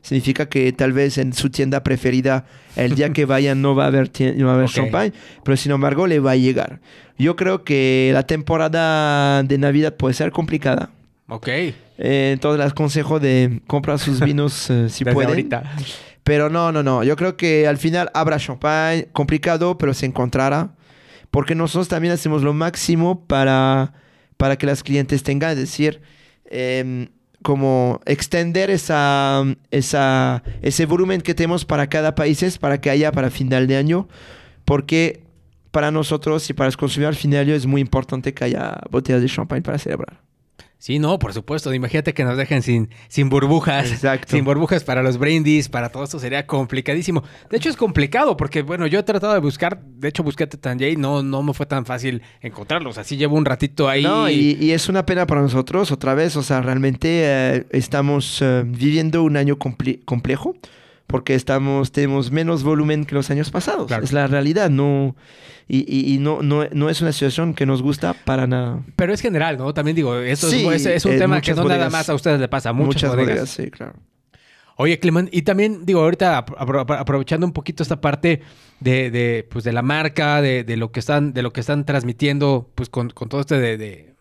Significa 0.00 0.48
que 0.48 0.72
tal 0.72 0.92
vez 0.92 1.18
en 1.18 1.32
su 1.34 1.50
tienda 1.50 1.82
preferida 1.82 2.46
el 2.76 2.94
día 2.94 3.12
que 3.12 3.24
vayan 3.26 3.60
no 3.60 3.74
va 3.74 3.84
a 3.84 3.86
haber, 3.88 4.10
no 4.36 4.46
va 4.46 4.52
a 4.52 4.54
haber 4.54 4.66
Ok. 4.68 4.72
champagne, 4.74 5.12
pero 5.44 5.56
sin 5.56 5.72
embargo 5.72 6.06
le 6.06 6.20
va 6.20 6.30
a 6.30 6.36
llegar. 6.36 6.80
Yo 7.18 7.36
creo 7.36 7.64
que 7.64 8.10
la 8.14 8.22
temporada 8.22 9.42
de 9.42 9.58
Navidad 9.58 9.96
puede 9.96 10.14
ser 10.14 10.30
complicada. 10.30 10.90
Ok. 11.28 11.48
Eh, 11.48 11.74
entonces 12.32 12.58
les 12.64 12.72
aconsejo 12.72 13.20
de 13.20 13.60
comprar 13.66 13.98
sus 13.98 14.20
vinos 14.24 14.70
eh, 14.70 14.88
si 14.88 15.04
Desde 15.04 15.14
pueden. 15.14 15.30
ahorita. 15.30 15.62
Pero 16.28 16.50
no, 16.50 16.72
no, 16.72 16.82
no. 16.82 17.02
Yo 17.04 17.16
creo 17.16 17.38
que 17.38 17.66
al 17.66 17.78
final 17.78 18.10
habrá 18.12 18.38
champagne, 18.38 19.08
complicado, 19.12 19.78
pero 19.78 19.94
se 19.94 20.04
encontrará. 20.04 20.74
Porque 21.30 21.54
nosotros 21.54 21.88
también 21.88 22.12
hacemos 22.12 22.42
lo 22.42 22.52
máximo 22.52 23.24
para, 23.26 23.94
para 24.36 24.56
que 24.56 24.66
las 24.66 24.82
clientes 24.82 25.22
tengan, 25.22 25.52
es 25.52 25.56
decir, 25.56 26.02
em, 26.44 27.08
como 27.42 28.02
extender 28.04 28.68
esa, 28.68 29.42
esa, 29.70 30.42
ese 30.60 30.84
volumen 30.84 31.22
que 31.22 31.32
tenemos 31.32 31.64
para 31.64 31.88
cada 31.88 32.14
país, 32.14 32.58
para 32.58 32.78
que 32.78 32.90
haya 32.90 33.10
para 33.10 33.30
final 33.30 33.66
de 33.66 33.78
año. 33.78 34.06
Porque 34.66 35.22
para 35.70 35.90
nosotros 35.90 36.50
y 36.50 36.52
para 36.52 36.68
los 36.68 36.76
consumidores 36.76 37.16
al 37.16 37.22
final 37.22 37.46
de 37.46 37.52
año 37.52 37.56
es 37.56 37.64
muy 37.64 37.80
importante 37.80 38.34
que 38.34 38.44
haya 38.44 38.78
botellas 38.90 39.22
de 39.22 39.28
champagne 39.28 39.62
para 39.62 39.78
celebrar. 39.78 40.27
Sí, 40.80 41.00
no, 41.00 41.18
por 41.18 41.32
supuesto. 41.32 41.74
Imagínate 41.74 42.14
que 42.14 42.22
nos 42.22 42.36
dejen 42.36 42.62
sin, 42.62 42.90
sin 43.08 43.28
burbujas. 43.28 43.90
Exacto. 43.90 44.28
Sin 44.30 44.44
burbujas 44.44 44.84
para 44.84 45.02
los 45.02 45.18
brindis, 45.18 45.68
para 45.68 45.88
todo 45.88 46.04
esto 46.04 46.20
sería 46.20 46.46
complicadísimo. 46.46 47.24
De 47.50 47.56
hecho, 47.56 47.68
es 47.68 47.76
complicado 47.76 48.36
porque, 48.36 48.62
bueno, 48.62 48.86
yo 48.86 49.00
he 49.00 49.02
tratado 49.02 49.32
de 49.34 49.40
buscar, 49.40 49.82
de 49.82 50.08
hecho, 50.08 50.22
busqué 50.22 50.44
a 50.44 50.48
Tetangay 50.48 50.92
y 50.92 50.96
no, 50.96 51.24
no 51.24 51.42
me 51.42 51.52
fue 51.52 51.66
tan 51.66 51.84
fácil 51.84 52.22
encontrarlos. 52.40 52.96
Así 52.96 53.16
llevo 53.16 53.36
un 53.36 53.44
ratito 53.44 53.88
ahí. 53.88 54.04
No, 54.04 54.30
y, 54.30 54.56
y 54.60 54.70
es 54.70 54.88
una 54.88 55.04
pena 55.04 55.26
para 55.26 55.40
nosotros, 55.40 55.90
otra 55.90 56.14
vez, 56.14 56.36
o 56.36 56.44
sea, 56.44 56.60
realmente 56.60 57.08
eh, 57.24 57.66
estamos 57.70 58.40
eh, 58.40 58.62
viviendo 58.64 59.24
un 59.24 59.36
año 59.36 59.56
comple- 59.58 60.04
complejo 60.04 60.54
porque 61.08 61.34
estamos, 61.34 61.90
tenemos 61.90 62.30
menos 62.30 62.62
volumen 62.62 63.04
que 63.04 63.16
los 63.16 63.28
años 63.30 63.50
pasados. 63.50 63.88
Claro. 63.88 64.04
Es 64.04 64.12
la 64.12 64.28
realidad, 64.28 64.70
no, 64.70 65.16
y, 65.66 65.78
y- 65.92 66.14
y 66.14 66.18
no, 66.18 66.42
no, 66.42 66.66
no 66.70 66.88
es 66.90 67.00
una 67.00 67.10
situación 67.12 67.54
que 67.54 67.66
nos 67.66 67.82
gusta 67.82 68.12
para 68.14 68.46
nada. 68.46 68.84
Pero 68.94 69.12
es 69.12 69.20
general, 69.20 69.58
¿no? 69.58 69.74
También 69.74 69.96
digo, 69.96 70.14
esto 70.16 70.48
Sí, 70.48 70.64
es, 70.68 70.86
es 70.86 71.04
un 71.04 71.18
tema 71.18 71.40
que 71.40 71.50
muchas 71.52 71.56
no 71.56 71.62
nada 71.64 71.74
bodegas. 71.76 71.92
más 71.92 72.08
a 72.08 72.14
ustedes 72.14 72.38
le 72.38 72.46
pasa, 72.48 72.72
muchas, 72.72 73.10
bodegas. 73.16 73.48
sí, 73.50 73.70
claro. 73.70 73.94
Oye, 74.80 75.00
Clemen, 75.00 75.28
y 75.32 75.42
también 75.42 75.84
digo, 75.84 76.02
ahorita 76.02 76.44
apro- 76.46 76.56
apro- 76.86 76.98
aprovechando 77.00 77.44
un 77.44 77.52
poquito 77.52 77.82
esta 77.82 78.00
parte 78.00 78.42
de, 78.78 79.10
de, 79.10 79.44
pues, 79.50 79.64
de 79.64 79.72
la 79.72 79.82
marca, 79.82 80.40
de, 80.40 80.62
de 80.62 80.76
lo 80.76 80.92
que 80.92 81.00
están, 81.00 81.32
de 81.32 81.42
lo 81.42 81.52
que 81.52 81.60
están 81.60 81.84
transmitiendo, 81.84 82.70
pues 82.76 82.88
con, 82.88 83.10
con 83.10 83.28
todo 83.28 83.40
este 83.40 83.58
de, 83.58 83.76
de, 83.76 84.14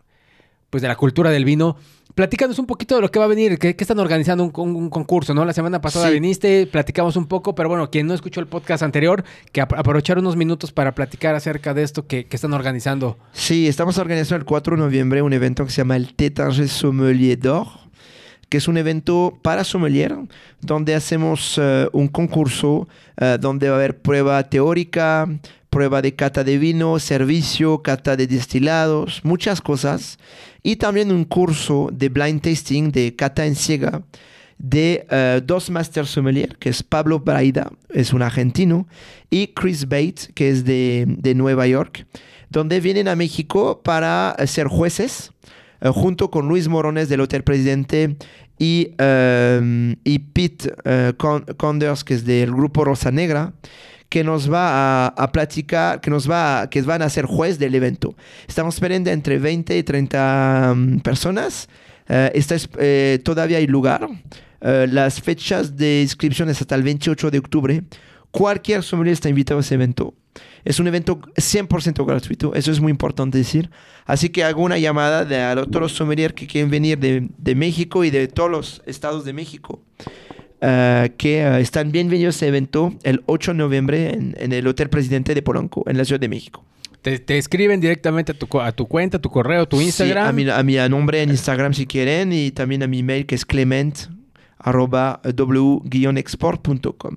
pues 0.69 0.81
de 0.81 0.87
la 0.87 0.95
cultura 0.95 1.29
del 1.31 1.45
vino. 1.45 1.77
Platícanos 2.15 2.57
un 2.57 2.65
poquito 2.65 2.95
de 2.95 3.01
lo 3.01 3.11
que 3.11 3.19
va 3.19 3.25
a 3.25 3.27
venir, 3.27 3.59
que, 3.59 3.75
que 3.75 3.83
están 3.83 3.99
organizando 3.99 4.43
un, 4.43 4.51
un- 4.55 4.75
un 4.75 4.89
concurso, 4.89 5.35
¿no? 5.35 5.45
La 5.45 5.53
semana 5.53 5.81
pasada 5.81 6.07
Sí. 6.07 6.13
viniste, 6.15 6.65
platicamos 6.65 7.15
un 7.15 7.27
poco, 7.27 7.53
pero 7.53 7.69
bueno, 7.69 7.91
quien 7.91 8.07
no 8.07 8.15
escuchó 8.15 8.39
el 8.39 8.47
podcast 8.47 8.81
anterior, 8.81 9.23
que 9.51 9.61
ap- 9.61 9.73
aprovechar 9.77 10.17
unos 10.17 10.35
minutos 10.35 10.71
para 10.71 10.95
platicar 10.95 11.35
acerca 11.35 11.75
de 11.75 11.83
esto 11.83 12.07
que, 12.07 12.25
que 12.25 12.35
están 12.35 12.53
organizando. 12.53 13.17
Sí, 13.33 13.67
estamos 13.67 13.99
organizando 13.99 14.37
el 14.39 14.45
4 14.45 14.75
de 14.77 14.81
noviembre 14.81 15.21
un 15.21 15.33
evento 15.33 15.63
que 15.63 15.69
se 15.71 15.77
llama 15.81 15.95
el 15.95 16.15
Tétanger 16.15 16.67
Sommelier 16.67 17.37
d'Or, 17.37 17.67
que 18.49 18.57
es 18.57 18.67
un 18.67 18.77
evento 18.77 19.37
para 19.43 19.63
sommelier, 19.63 20.15
donde 20.61 20.95
hacemos 20.95 21.59
eh, 21.61 21.87
un 21.91 22.07
concurso 22.07 22.87
eh, 23.17 23.37
donde 23.39 23.67
va 23.69 23.75
a 23.75 23.77
haber 23.77 23.99
prueba 24.01 24.41
teórica, 24.49 25.27
prueba 25.77 26.01
de 26.01 26.15
cata 26.15 26.43
de 26.43 26.57
vino, 26.57 26.97
servicio, 26.97 27.83
cata 27.83 28.15
de 28.15 28.25
destilados, 28.25 29.21
muchas 29.23 29.61
cosas. 29.61 30.17
Y 30.63 30.77
también 30.77 31.11
un 31.11 31.23
curso 31.23 31.89
de 31.93 32.09
blind 32.09 32.41
tasting, 32.41 32.91
de 32.91 33.15
cata 33.15 33.45
en 33.45 33.53
ciega, 33.53 34.01
de 34.57 35.05
eh, 35.11 35.39
dos 35.45 35.69
Master 35.69 36.07
Sommelier, 36.07 36.57
que 36.57 36.69
es 36.69 36.81
Pablo 36.81 37.19
Braida, 37.19 37.71
es 37.89 38.11
un 38.11 38.23
argentino, 38.23 38.87
y 39.29 39.49
Chris 39.53 39.87
Bates, 39.87 40.31
que 40.33 40.49
es 40.49 40.65
de, 40.65 41.05
de 41.07 41.35
Nueva 41.35 41.67
York, 41.67 42.07
donde 42.49 42.79
vienen 42.79 43.07
a 43.07 43.15
México 43.15 43.83
para 43.83 44.35
eh, 44.39 44.47
ser 44.47 44.65
jueces, 44.69 45.31
eh, 45.81 45.89
junto 45.89 46.31
con 46.31 46.47
Luis 46.47 46.67
Morones 46.67 47.07
del 47.07 47.21
Hotel 47.21 47.43
Presidente 47.43 48.17
y, 48.57 48.93
y 50.03 50.19
Pete 50.33 50.73
Con- 51.17 51.45
Conders, 51.55 52.03
que 52.03 52.15
es 52.15 52.25
del 52.25 52.51
grupo 52.51 52.83
Rosa 52.83 53.11
Negra, 53.11 53.53
que 54.09 54.23
nos 54.23 54.51
va 54.51 55.05
a, 55.05 55.07
a 55.07 55.31
platicar, 55.31 55.99
que 56.01 56.09
nos 56.09 56.29
va 56.29 56.61
a- 56.61 56.69
que 56.69 56.81
van 56.81 57.01
a 57.01 57.09
ser 57.09 57.25
juez 57.25 57.59
del 57.59 57.75
evento. 57.75 58.15
Estamos 58.47 58.75
esperando 58.75 59.09
entre 59.09 59.37
20 59.39 59.77
y 59.77 59.83
30 59.83 60.73
mm, 60.75 60.99
personas. 60.99 61.67
Eh, 62.09 63.19
todavía 63.23 63.57
hay 63.57 63.67
lugar. 63.67 64.07
Eh, 64.61 64.87
las 64.89 65.21
fechas 65.21 65.75
de 65.75 66.01
inscripción 66.01 66.49
es 66.49 66.61
hasta 66.61 66.75
el 66.75 66.83
28 66.83 67.31
de 67.31 67.39
octubre. 67.39 67.83
Cualquier 68.31 68.83
sommelier 68.83 69.13
está 69.13 69.29
invitado 69.29 69.59
a 69.59 69.61
ese 69.61 69.75
evento. 69.75 70.13
Es 70.63 70.79
un 70.79 70.87
evento 70.87 71.19
100% 71.35 72.05
gratuito, 72.05 72.53
eso 72.53 72.71
es 72.71 72.79
muy 72.79 72.91
importante 72.91 73.37
decir. 73.37 73.69
Así 74.05 74.29
que 74.29 74.43
hago 74.43 74.61
una 74.61 74.77
llamada 74.77 75.25
de 75.25 75.41
a 75.41 75.55
todos 75.55 75.81
los 75.81 75.91
sommeliers 75.93 76.33
que 76.33 76.45
quieren 76.45 76.69
venir 76.69 76.99
de 76.99 77.55
México 77.55 78.03
y 78.03 78.11
de 78.11 78.27
todos 78.27 78.51
los 78.51 78.81
estados 78.85 79.25
de 79.25 79.33
México, 79.33 79.81
eh, 80.61 81.11
que 81.17 81.41
eh, 81.41 81.59
están 81.61 81.91
bienvenidos 81.91 82.35
a 82.35 82.37
ese 82.37 82.47
evento 82.47 82.93
el 83.03 83.21
8 83.25 83.51
de 83.51 83.57
noviembre 83.57 84.13
en, 84.13 84.35
en 84.39 84.53
el 84.53 84.67
Hotel 84.67 84.89
Presidente 84.89 85.33
de 85.35 85.41
Polanco, 85.41 85.83
en 85.87 85.97
la 85.97 86.05
Ciudad 86.05 86.19
de 86.19 86.29
México. 86.29 86.63
Te, 87.01 87.19
te 87.19 87.37
escriben 87.37 87.79
directamente 87.79 88.31
a 88.33 88.35
tu, 88.37 88.59
a 88.59 88.71
tu 88.71 88.87
cuenta, 88.87 89.19
tu 89.19 89.29
correo, 89.29 89.67
tu 89.67 89.77
Sí, 89.79 89.85
Instagram. 89.85 90.27
a, 90.27 90.31
mi, 90.33 90.49
a 90.49 90.63
mi 90.63 90.75
nombre 90.89 91.21
en 91.21 91.29
Instagram 91.29 91.73
si 91.73 91.85
quieren 91.85 92.33
y 92.33 92.51
también 92.51 92.83
a 92.83 92.87
mi 92.87 93.03
mail 93.03 93.25
que 93.25 93.35
es 93.35 93.45
clement 93.45 93.95
arroba 94.57 95.21
w-export.com. 95.23 97.15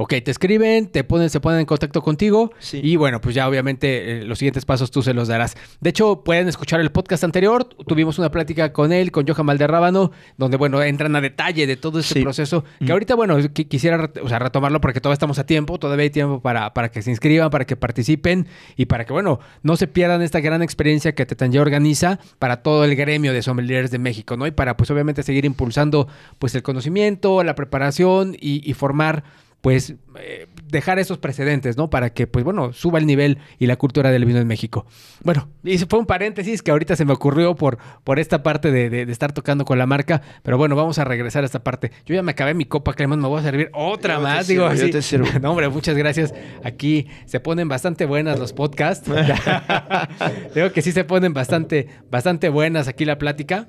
Ok, 0.00 0.14
te 0.24 0.30
escriben, 0.30 0.86
te 0.86 1.02
ponen, 1.02 1.28
se 1.28 1.40
ponen 1.40 1.60
en 1.60 1.66
contacto 1.66 2.00
contigo 2.02 2.52
Sí. 2.60 2.80
y 2.82 2.94
bueno, 2.96 3.20
pues 3.20 3.34
ya 3.34 3.48
obviamente 3.48 4.20
eh, 4.20 4.24
los 4.24 4.38
siguientes 4.38 4.64
pasos 4.64 4.90
tú 4.92 5.02
se 5.02 5.12
los 5.12 5.26
darás. 5.26 5.56
De 5.80 5.90
hecho, 5.90 6.22
pueden 6.22 6.46
escuchar 6.48 6.80
el 6.80 6.90
podcast 6.92 7.24
anterior. 7.24 7.64
Tuvimos 7.64 8.18
una 8.20 8.30
plática 8.30 8.72
con 8.72 8.92
él, 8.92 9.10
con 9.10 9.26
Johan 9.26 9.44
Valderrábano, 9.46 10.12
donde 10.36 10.56
bueno, 10.56 10.80
entran 10.82 11.16
a 11.16 11.20
detalle 11.20 11.66
de 11.66 11.76
todo 11.76 11.98
este 11.98 12.14
Sí. 12.14 12.22
proceso. 12.22 12.64
Que 12.78 12.86
Mm. 12.86 12.92
ahorita, 12.92 13.14
bueno, 13.16 13.38
qui- 13.38 13.66
quisiera 13.66 14.10
o 14.22 14.28
sea, 14.28 14.38
retomarlo 14.38 14.80
porque 14.80 15.00
todavía 15.00 15.14
estamos 15.14 15.38
a 15.40 15.46
tiempo, 15.46 15.78
todavía 15.78 16.04
hay 16.04 16.10
tiempo 16.10 16.40
para, 16.40 16.72
para 16.74 16.90
que 16.90 17.02
se 17.02 17.10
inscriban, 17.10 17.50
para 17.50 17.66
que 17.66 17.74
participen 17.74 18.46
y 18.76 18.86
para 18.86 19.04
que, 19.04 19.12
bueno, 19.12 19.40
no 19.64 19.76
se 19.76 19.88
pierdan 19.88 20.22
esta 20.22 20.38
gran 20.38 20.62
experiencia 20.62 21.12
que 21.16 21.26
Tetanje 21.26 21.58
organiza 21.58 22.20
para 22.38 22.62
todo 22.62 22.84
el 22.84 22.94
gremio 22.94 23.32
de 23.32 23.42
sommeliers 23.42 23.90
de 23.90 23.98
México, 23.98 24.36
¿no? 24.36 24.46
Y 24.46 24.52
para, 24.52 24.76
pues 24.76 24.90
obviamente, 24.92 25.24
seguir 25.24 25.44
impulsando, 25.44 26.06
pues, 26.38 26.54
el 26.54 26.62
conocimiento, 26.62 27.42
la 27.42 27.56
preparación 27.56 28.36
y, 28.40 28.62
y 28.68 28.74
formar 28.74 29.24
pues 29.60 29.94
eh, 30.20 30.46
dejar 30.70 31.00
esos 31.00 31.18
precedentes, 31.18 31.76
¿no? 31.76 31.90
Para 31.90 32.10
que, 32.10 32.28
pues 32.28 32.44
bueno, 32.44 32.72
suba 32.72 32.98
el 33.00 33.06
nivel 33.06 33.38
y 33.58 33.66
la 33.66 33.74
cultura 33.76 34.10
del 34.12 34.24
vino 34.24 34.38
en 34.38 34.46
México. 34.46 34.86
Bueno, 35.24 35.48
y 35.64 35.78
fue 35.78 35.98
un 35.98 36.06
paréntesis 36.06 36.62
que 36.62 36.70
ahorita 36.70 36.94
se 36.94 37.04
me 37.04 37.12
ocurrió 37.12 37.56
por, 37.56 37.78
por 38.04 38.18
esta 38.20 38.42
parte 38.44 38.70
de, 38.70 38.88
de- 38.88 39.04
de 39.04 39.12
estar 39.12 39.32
tocando 39.32 39.64
con 39.64 39.76
la 39.76 39.86
marca, 39.86 40.22
pero 40.44 40.58
bueno, 40.58 40.76
vamos 40.76 40.98
a 41.00 41.04
regresar 41.04 41.42
a 41.42 41.46
esta 41.46 41.64
parte. 41.64 41.90
Yo 42.06 42.14
ya 42.14 42.22
me 42.22 42.30
acabé 42.32 42.54
mi 42.54 42.66
copa, 42.66 42.94
Clemón, 42.94 43.20
me 43.20 43.26
voy 43.26 43.40
a 43.40 43.42
servir 43.42 43.70
otra 43.74 44.14
Yo 44.14 44.20
más, 44.20 44.46
sirvo, 44.46 44.64
digo 44.68 44.74
yo 44.76 44.82
así. 44.84 44.92
te 44.92 45.02
sirvo. 45.02 45.26
No, 45.42 45.50
hombre, 45.50 45.68
muchas 45.68 45.96
gracias. 45.96 46.32
Aquí 46.62 47.08
se 47.26 47.40
ponen 47.40 47.68
bastante 47.68 48.06
buenas 48.06 48.38
los 48.38 48.52
podcasts. 48.52 49.10
Digo 50.54 50.72
que 50.72 50.82
sí 50.82 50.92
se 50.92 51.04
ponen 51.04 51.32
bastante, 51.34 51.88
bastante 52.10 52.48
buenas 52.48 52.88
aquí 52.88 53.04
la 53.04 53.18
plática. 53.18 53.68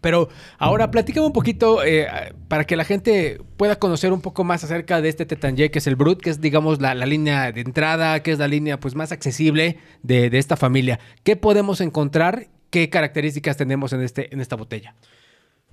Pero 0.00 0.28
ahora 0.58 0.90
platícame 0.90 1.26
un 1.26 1.32
poquito 1.32 1.84
eh, 1.84 2.06
para 2.48 2.64
que 2.64 2.76
la 2.76 2.84
gente 2.84 3.40
pueda 3.56 3.76
conocer 3.76 4.12
un 4.12 4.20
poco 4.20 4.44
más 4.44 4.64
acerca 4.64 5.00
de 5.00 5.08
este 5.08 5.26
Tetanje, 5.26 5.70
que 5.70 5.78
es 5.78 5.86
el 5.86 5.96
Brut, 5.96 6.20
que 6.20 6.30
es 6.30 6.40
digamos 6.40 6.80
la, 6.80 6.94
la 6.94 7.06
línea 7.06 7.52
de 7.52 7.60
entrada, 7.60 8.22
que 8.22 8.32
es 8.32 8.38
la 8.38 8.48
línea 8.48 8.80
pues 8.80 8.94
más 8.94 9.12
accesible 9.12 9.78
de, 10.02 10.30
de 10.30 10.38
esta 10.38 10.56
familia. 10.56 10.98
¿Qué 11.22 11.36
podemos 11.36 11.80
encontrar? 11.80 12.48
¿Qué 12.70 12.88
características 12.88 13.56
tenemos 13.56 13.92
en, 13.92 14.02
este, 14.02 14.32
en 14.32 14.40
esta 14.40 14.56
botella? 14.56 14.94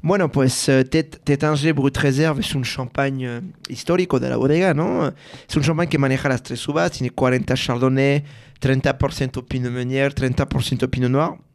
Bueno, 0.02 0.32
pues 0.32 0.70
Tétanger 0.90 1.74
Brut 1.74 1.98
Reserve 1.98 2.42
es 2.42 2.54
un 2.54 2.64
champagne 2.64 3.26
eh, 3.26 3.42
histórico 3.68 4.20
de 4.20 4.30
la 4.30 4.38
bodega, 4.38 4.74
¿no? 4.74 5.12
Es 5.48 5.56
un 5.56 5.64
champagne 5.64 5.90
que 5.90 5.98
maneja 5.98 6.30
las 6.30 6.44
tres 6.44 6.68
uvas, 6.68 6.92
tiene 6.92 7.10
40 7.10 7.56
Chardonnay, 7.56 8.24
30% 8.62 9.46
Pinot 9.48 9.72
Meunier, 9.72 10.14
30% 10.14 10.90
Pinot 10.90 11.10
Noir. 11.10 11.47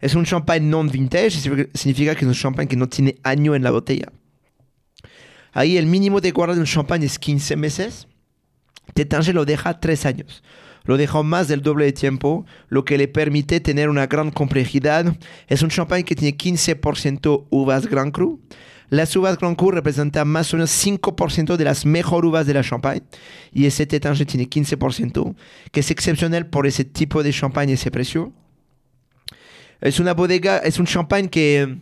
Es 0.00 0.14
un 0.14 0.24
champagne 0.24 0.66
non 0.68 0.88
vintage, 0.88 1.30
significa- 1.74 2.14
que 2.14 2.24
es 2.24 2.28
un 2.28 2.34
champagne 2.34 2.68
que 2.68 2.76
no 2.76 2.88
tiene 2.88 3.16
año 3.24 3.54
en 3.54 3.62
la 3.62 3.70
botella. 3.70 4.12
Ahí 5.52 5.76
el 5.76 5.86
mínimo 5.86 6.20
de 6.20 6.30
guarda 6.30 6.54
de 6.54 6.60
un 6.60 6.66
champagne 6.66 7.06
es 7.06 7.18
15 7.18 7.56
meses. 7.56 8.06
Tétanger 8.94 9.34
lo 9.34 9.44
deja 9.44 9.80
3 9.80 10.06
años. 10.06 10.42
Lo 10.84 10.96
deja 10.96 11.22
más 11.22 11.48
del 11.48 11.60
doble 11.62 11.84
de 11.84 11.92
tiempo, 11.92 12.46
lo 12.68 12.84
que 12.84 12.96
le 12.96 13.08
permite 13.08 13.60
tener 13.60 13.88
una 13.90 14.06
gran 14.06 14.30
complejidad. 14.30 15.16
Es 15.48 15.62
un 15.62 15.68
champagne 15.68 16.04
que 16.04 16.14
tiene 16.14 16.36
15% 16.36 17.46
uvas 17.50 17.86
Grand 17.86 18.12
Cru. 18.12 18.40
Las 18.88 19.14
uvas 19.16 19.36
Grand 19.36 19.56
Cru 19.56 19.70
representan 19.70 20.28
más 20.28 20.52
o 20.54 20.56
menos 20.56 20.70
5% 20.70 21.56
de 21.58 21.64
las 21.64 21.84
mejores 21.84 22.28
uvas 22.30 22.46
de 22.46 22.54
la 22.54 22.62
champagne. 22.62 23.02
Y 23.52 23.66
ese 23.66 23.84
Tétanger 23.86 24.26
tiene 24.26 24.48
15%, 24.48 25.34
que 25.72 25.80
es 25.80 25.90
excepcional 25.90 26.46
por 26.46 26.66
ese 26.66 26.84
tipo 26.84 27.22
de 27.22 27.32
champagne 27.32 27.72
y 27.72 27.74
ese 27.74 27.90
precio. 27.90 28.32
Es 29.80 30.00
una 30.00 30.14
bodega, 30.14 30.58
es 30.58 30.78
un 30.78 30.86
champagne 30.86 31.28
que 31.28 31.78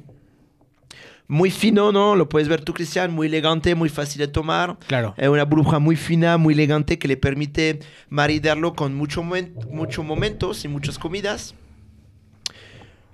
muy 1.28 1.50
fino, 1.50 1.92
¿no? 1.92 2.14
Lo 2.14 2.28
puedes 2.28 2.48
ver 2.48 2.62
tú, 2.62 2.72
Cristian, 2.72 3.12
muy 3.12 3.26
elegante, 3.26 3.74
muy 3.74 3.88
fácil 3.88 4.20
de 4.20 4.28
tomar. 4.28 4.78
Claro. 4.87 5.14
Es 5.16 5.28
una 5.28 5.44
burbuja 5.44 5.78
muy 5.78 5.96
fina, 5.96 6.37
muy 6.37 6.54
elegante 6.54 6.98
que 6.98 7.09
le 7.09 7.16
permite 7.16 7.80
maridarlo 8.09 8.74
con 8.74 8.94
muchos 8.94 9.24
muchos 9.70 10.04
momentos 10.04 10.64
y 10.64 10.68
muchas 10.68 10.98
comidas. 10.98 11.54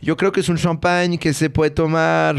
Yo 0.00 0.16
creo 0.16 0.32
que 0.32 0.40
es 0.40 0.48
un 0.48 0.56
champagne 0.56 1.18
que 1.18 1.32
se 1.32 1.48
puede 1.48 1.70
tomar 1.70 2.36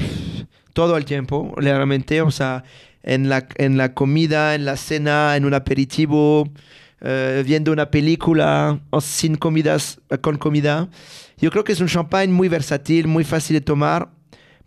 todo 0.74 0.98
el 0.98 1.06
tiempo, 1.06 1.54
realmente. 1.56 2.22
O 2.22 2.30
sea, 2.30 2.64
en 3.04 3.30
la, 3.30 3.48
en 3.56 3.78
la 3.78 3.94
comida, 3.94 4.54
en 4.54 4.66
la 4.66 4.76
cena, 4.76 5.36
en 5.38 5.46
un 5.46 5.54
aperitivo, 5.54 6.50
eh, 7.02 7.42
viendo 7.46 7.72
una 7.72 7.90
película 7.90 8.80
o 8.90 9.02
sin 9.02 9.36
comidas, 9.36 10.02
con 10.22 10.38
comida. 10.38 10.90
Yo 11.40 11.52
creo 11.52 11.64
que 11.64 11.72
es 11.74 11.82
un 11.82 11.88
champagne 11.88 12.32
muy 12.32 12.48
versátil, 12.50 13.08
muy 13.08 13.24
fácil 13.24 13.56
de 13.56 13.62
tomar, 13.62 14.10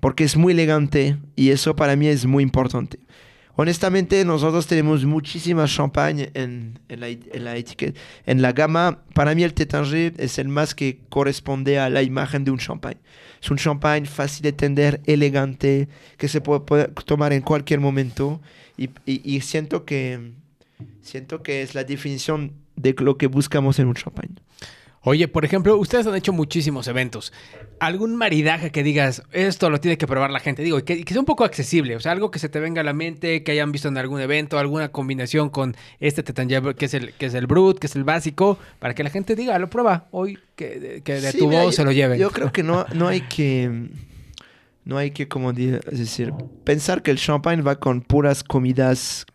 porque 0.01 0.25
es 0.25 0.37
muy 0.37 0.53
elegante 0.53 1.17
y 1.35 1.51
eso 1.51 1.75
para 1.77 1.97
mí 1.97 2.07
es 2.09 2.27
muy 2.27 2.43
importante. 2.43 2.99
Honestamente, 3.59 4.23
nosotros 4.27 4.67
tenemos 4.67 5.07
muchísimas 5.07 5.73
champagne 5.75 6.31
en, 6.35 6.79
en, 6.91 7.01
la, 7.01 7.09
en 7.09 7.45
la 7.45 7.57
etiqueta, 7.57 7.99
en 8.27 8.43
la 8.43 8.53
gama. 8.53 8.99
Para 9.15 9.35
mí 9.35 9.45
el 9.45 9.55
Tétanger 9.55 10.13
es 10.19 10.39
el 10.39 10.49
más 10.49 10.75
que 10.75 11.01
corresponde 11.09 11.79
a 11.79 11.89
la 11.89 12.03
imagen 12.03 12.45
de 12.45 12.51
un 12.51 12.59
champagne. 12.59 12.99
Es 13.43 13.51
un 13.51 13.57
champagne 13.57 14.05
fácil 14.07 14.43
de 14.43 14.51
entender, 14.51 15.01
elegante, 15.07 15.89
que 16.19 16.29
se 16.29 16.43
puede, 16.43 16.61
puede 16.61 16.89
tomar 17.07 17.33
en 17.33 17.41
cualquier 17.41 17.81
momento 17.81 18.43
y, 18.77 18.91
y- 19.07 19.23
y 19.25 19.41
siento 19.41 19.87
que 19.87 20.33
siento 21.01 21.43
que 21.43 21.63
es 21.63 21.75
la 21.75 21.85
definición 21.85 22.53
de 22.77 22.95
lo 22.99 23.17
que 23.17 23.27
buscamos 23.27 23.79
en 23.79 23.87
un 23.87 23.95
champagne. 23.95 24.35
Oye, 25.09 25.29
por 25.29 25.45
ejemplo, 25.45 25.77
ustedes 25.77 26.05
han 26.09 26.17
hecho 26.17 26.33
muchísimos 26.33 26.89
eventos. 26.89 27.33
¿Algún 27.79 28.17
maridaje 28.17 28.73
que 28.73 28.83
digas, 28.83 29.23
esto 29.31 29.71
lo 29.71 29.79
tiene 29.81 29.97
que 29.99 30.07
probar 30.09 30.33
la 30.33 30.41
gente? 30.41 30.65
Digo, 30.65 30.85
que, 30.85 31.05
que 31.05 31.13
sea 31.13 31.21
un 31.21 31.27
poco 31.27 31.45
accesible, 31.45 31.95
o 31.95 32.01
sea, 32.01 32.11
algo 32.11 32.33
que 32.33 32.41
se 32.41 32.49
te 32.49 32.59
venga 32.59 32.81
a 32.81 32.85
la 32.85 32.93
mente, 32.93 33.45
que 33.45 33.53
hayan 33.53 33.71
visto 33.71 33.87
en 33.87 33.99
algún 33.99 34.21
evento, 34.21 34.59
alguna 34.59 34.89
combinación 34.89 35.49
con 35.49 35.77
este 36.01 36.25
Tetanje, 36.25 36.61
que 36.75 36.87
es 36.87 36.95
el 36.95 37.13
que 37.13 37.27
es 37.27 37.35
el 37.35 37.47
Brut, 37.47 37.79
que 37.79 37.87
es 37.87 37.95
el 37.95 38.03
básico, 38.03 38.59
para 38.81 38.95
que 38.95 39.05
la 39.05 39.11
gente 39.11 39.37
diga, 39.37 39.57
lo 39.61 39.71
prueba 39.71 40.09
hoy, 40.11 40.41
que, 40.57 41.03
que 41.05 41.21
de 41.21 41.31
Sí, 41.31 41.39
tu 41.39 41.47
mira, 41.47 41.63
voz 41.63 41.75
yo- 41.75 41.77
se 41.77 41.85
lo 41.85 41.93
lleven. 41.93 42.19
Yo 42.19 42.31
creo 42.33 42.51
que 42.51 42.65
no, 42.65 42.85
no 42.93 43.07
hay 43.07 43.21
que. 43.21 43.89
No 44.85 44.99
hay 44.99 45.13
que, 45.13 45.29
como 45.29 45.53
decir, 45.53 46.33
pensar 46.65 47.03
que 47.03 47.13
el 47.13 47.19
champagne 47.19 47.63
va 47.63 47.77
con 47.79 48.01
puras 48.03 48.43
comidas 48.43 49.27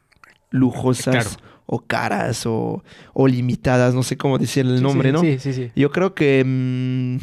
lujosas 0.50 1.14
Claro. 1.28 1.51
O 1.66 1.80
caras 1.80 2.46
o, 2.46 2.84
o 3.14 3.28
limitadas, 3.28 3.94
no 3.94 4.04
sé 4.04 4.18
cómo 4.18 4.38
decir 4.38 4.66
el 4.66 4.82
nombre, 4.82 5.10
sí, 5.10 5.14
¿no? 5.14 5.22
Sí, 5.22 5.40
sí, 5.40 5.54
sí. 5.54 5.72
Yo 5.76 5.92
creo 5.92 6.14
que 6.14 6.44
mm, 6.46 7.18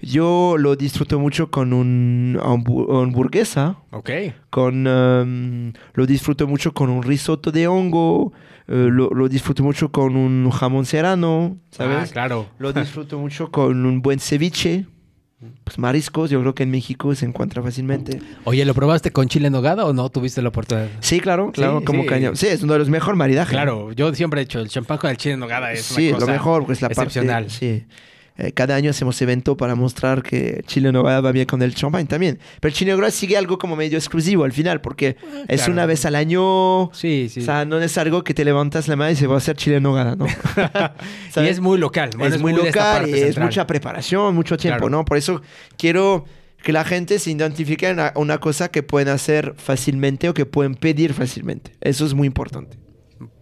yo 0.00 0.56
lo 0.58 0.76
disfruto 0.76 1.18
mucho 1.18 1.50
con 1.50 1.72
un 1.72 2.38
hambu- 2.42 3.02
hamburguesa, 3.02 3.76
Ok. 3.90 4.10
con 4.50 4.86
um, 4.86 5.72
lo 5.94 6.06
disfruto 6.06 6.46
mucho 6.46 6.72
con 6.74 6.90
un 6.90 7.02
risotto 7.02 7.50
de 7.50 7.66
hongo, 7.68 8.32
eh, 8.68 8.88
lo, 8.90 9.08
lo 9.10 9.28
disfruto 9.28 9.62
mucho 9.62 9.90
con 9.90 10.16
un 10.16 10.50
jamón 10.50 10.84
serrano, 10.84 11.56
¿sabes? 11.70 12.10
Ah, 12.10 12.12
claro. 12.12 12.46
Lo 12.58 12.72
disfruto 12.74 13.18
mucho 13.18 13.50
con 13.50 13.86
un 13.86 14.02
buen 14.02 14.18
ceviche. 14.18 14.86
Pues 15.64 15.78
mariscos, 15.78 16.30
yo 16.30 16.40
creo 16.40 16.54
que 16.54 16.62
en 16.64 16.70
México 16.70 17.14
se 17.14 17.24
encuentra 17.26 17.62
fácilmente. 17.62 18.20
Oye, 18.44 18.64
¿lo 18.64 18.74
probaste 18.74 19.10
con 19.12 19.28
chile 19.28 19.46
en 19.46 19.52
nogada 19.52 19.84
o 19.84 19.92
no 19.92 20.08
tuviste 20.10 20.42
la 20.42 20.48
oportunidad? 20.50 20.88
Sí, 21.00 21.20
claro, 21.20 21.50
claro, 21.52 21.80
Sí, 21.80 21.84
como 21.84 22.02
sí. 22.02 22.08
caña. 22.08 22.30
Sí, 22.34 22.46
es 22.48 22.62
uno 22.62 22.74
de 22.74 22.78
los 22.80 22.88
mejores 22.88 23.16
maridajes. 23.18 23.52
Claro, 23.52 23.92
yo 23.92 24.14
siempre 24.14 24.40
he 24.40 24.44
hecho 24.44 24.60
el 24.60 24.68
champán 24.68 24.98
con 24.98 25.10
el 25.10 25.16
chile 25.16 25.34
en 25.34 25.40
nogada. 25.40 25.72
Es 25.72 25.82
sí, 25.82 26.08
una 26.08 26.10
es 26.10 26.14
cosa 26.14 26.26
lo 26.26 26.32
mejor, 26.32 26.66
pues 26.66 26.82
la 26.82 26.88
excepcional. 26.88 27.44
parte. 27.44 27.58
Sí. 27.58 27.84
Eh, 28.36 28.50
cada 28.50 28.74
año 28.74 28.90
hacemos 28.90 29.20
evento 29.22 29.56
para 29.56 29.76
mostrar 29.76 30.22
que 30.22 30.64
Chile 30.66 30.90
Nogada 30.90 31.20
va 31.20 31.30
bien 31.30 31.46
con 31.46 31.62
el 31.62 31.72
champagne 31.72 32.06
también. 32.06 32.40
Pero 32.60 32.70
el 32.70 32.74
Chile 32.74 32.90
Nogada 32.90 33.12
sigue 33.12 33.36
algo 33.36 33.58
como 33.58 33.76
medio 33.76 33.96
exclusivo 33.96 34.42
al 34.42 34.52
final, 34.52 34.80
porque 34.80 35.16
es 35.46 35.60
claro. 35.60 35.72
una 35.72 35.86
vez 35.86 36.04
al 36.04 36.16
año. 36.16 36.90
Sí, 36.92 37.28
sí. 37.30 37.40
O 37.40 37.44
sea, 37.44 37.64
no 37.64 37.78
es 37.78 37.96
algo 37.96 38.24
que 38.24 38.34
te 38.34 38.44
levantas 38.44 38.88
la 38.88 38.96
mano 38.96 39.12
y 39.12 39.16
se 39.16 39.28
va 39.28 39.36
a 39.36 39.38
hacer 39.38 39.56
Chile 39.56 39.80
Nogada, 39.80 40.16
¿no? 40.16 40.26
y 41.36 41.46
es 41.46 41.60
muy 41.60 41.78
local. 41.78 42.10
Bueno, 42.16 42.34
es, 42.34 42.40
muy 42.42 42.52
local 42.52 43.08
y 43.08 43.14
es 43.14 43.38
mucha 43.38 43.66
preparación, 43.66 44.34
mucho 44.34 44.56
tiempo, 44.56 44.78
Claro. 44.78 44.90
¿no? 44.90 45.04
Por 45.04 45.16
eso 45.16 45.40
quiero 45.76 46.24
que 46.64 46.72
la 46.72 46.84
gente 46.84 47.20
se 47.20 47.30
identifique 47.30 47.88
en 47.88 48.00
una 48.16 48.38
cosa 48.38 48.70
que 48.70 48.82
pueden 48.82 49.08
hacer 49.08 49.54
fácilmente 49.56 50.28
o 50.28 50.34
que 50.34 50.46
pueden 50.46 50.74
pedir 50.74 51.12
fácilmente. 51.12 51.72
Eso 51.80 52.04
es 52.04 52.14
muy 52.14 52.26
importante. 52.26 52.83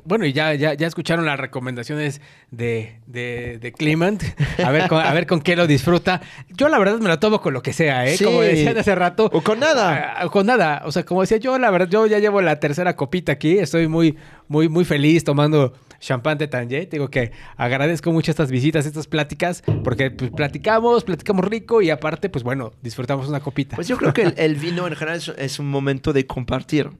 Bueno, 0.05 0.27
y 0.27 0.33
ya, 0.33 0.53
ya, 0.55 0.75
ya 0.75 0.87
escucharon 0.89 1.25
las 1.25 1.39
recomendaciones 1.39 2.21
de, 2.51 2.99
de, 3.07 3.59
de 3.61 3.73
Clement. 3.73 4.23
A 4.65 4.71
ver, 4.73 4.89
con, 4.89 5.01
a 5.01 5.13
ver 5.13 5.27
con 5.27 5.41
qué 5.41 5.55
lo 5.55 5.67
disfruta. 5.69 6.21
Yo, 6.57 6.69
la 6.69 6.79
verdad, 6.79 6.99
me 6.99 7.09
lo 7.09 7.19
tomo 7.21 7.41
con 7.41 7.53
lo 7.55 7.63
que 7.63 7.73
sea, 7.73 8.05
¿eh? 8.07 8.17
Sí. 8.17 8.25
Como 8.25 8.41
decían 8.43 8.77
hace 8.77 8.95
rato. 8.97 9.31
O 9.33 9.43
con 9.43 9.61
nada. 9.61 10.15
Ah, 10.19 10.29
con 10.29 10.47
nada. 10.47 10.83
O 10.87 10.93
sea, 10.93 11.05
como 11.05 11.21
decía 11.21 11.37
yo, 11.37 11.57
la 11.59 11.71
verdad, 11.71 11.89
yo 11.89 12.07
ya 12.07 12.19
llevo 12.19 12.41
la 12.43 12.59
tercera 12.59 12.97
copita 12.97 13.33
aquí. 13.33 13.59
Estoy 13.59 13.87
muy, 13.87 14.17
muy, 14.49 14.69
muy 14.69 14.85
feliz 14.85 15.23
tomando 15.23 15.73
champán 16.01 16.37
de 16.37 16.49
Tanger. 16.49 16.89
Digo 16.89 17.09
que 17.09 17.31
agradezco 17.57 18.11
mucho 18.11 18.33
estas 18.33 18.51
visitas, 18.51 18.87
estas 18.87 19.07
pláticas, 19.07 19.63
porque 19.85 20.11
pues, 20.11 20.33
platicamos, 20.33 21.05
platicamos 21.05 21.45
rico 21.45 21.81
y 21.81 21.91
aparte, 21.91 22.29
pues 22.29 22.43
bueno, 22.43 22.73
disfrutamos 22.83 23.29
una 23.29 23.39
copita. 23.39 23.77
Pues 23.77 23.87
yo 23.87 23.97
creo 23.97 24.13
que 24.13 24.23
el, 24.23 24.35
el 24.37 24.57
vino 24.57 24.89
en 24.89 24.97
general 24.97 25.19
es, 25.19 25.29
es 25.39 25.59
un 25.61 25.71
momento 25.71 26.13
de 26.13 26.27
compartir. 26.27 26.91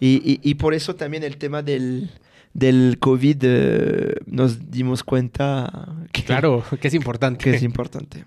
Y, 0.00 0.22
y- 0.24 0.40
y 0.48 0.54
por 0.54 0.74
eso 0.74 0.94
también 0.94 1.24
el 1.24 1.36
tema 1.38 1.60
del, 1.60 2.08
del 2.54 2.96
COVID 2.98 3.36
eh, 3.42 4.14
nos 4.26 4.70
dimos 4.70 5.04
cuenta 5.04 5.88
que, 6.12 6.22
claro, 6.24 6.64
que 6.80 6.88
es 6.88 6.94
importante. 6.94 7.42
que 7.44 7.56
es 7.56 7.62
importante. 7.62 8.24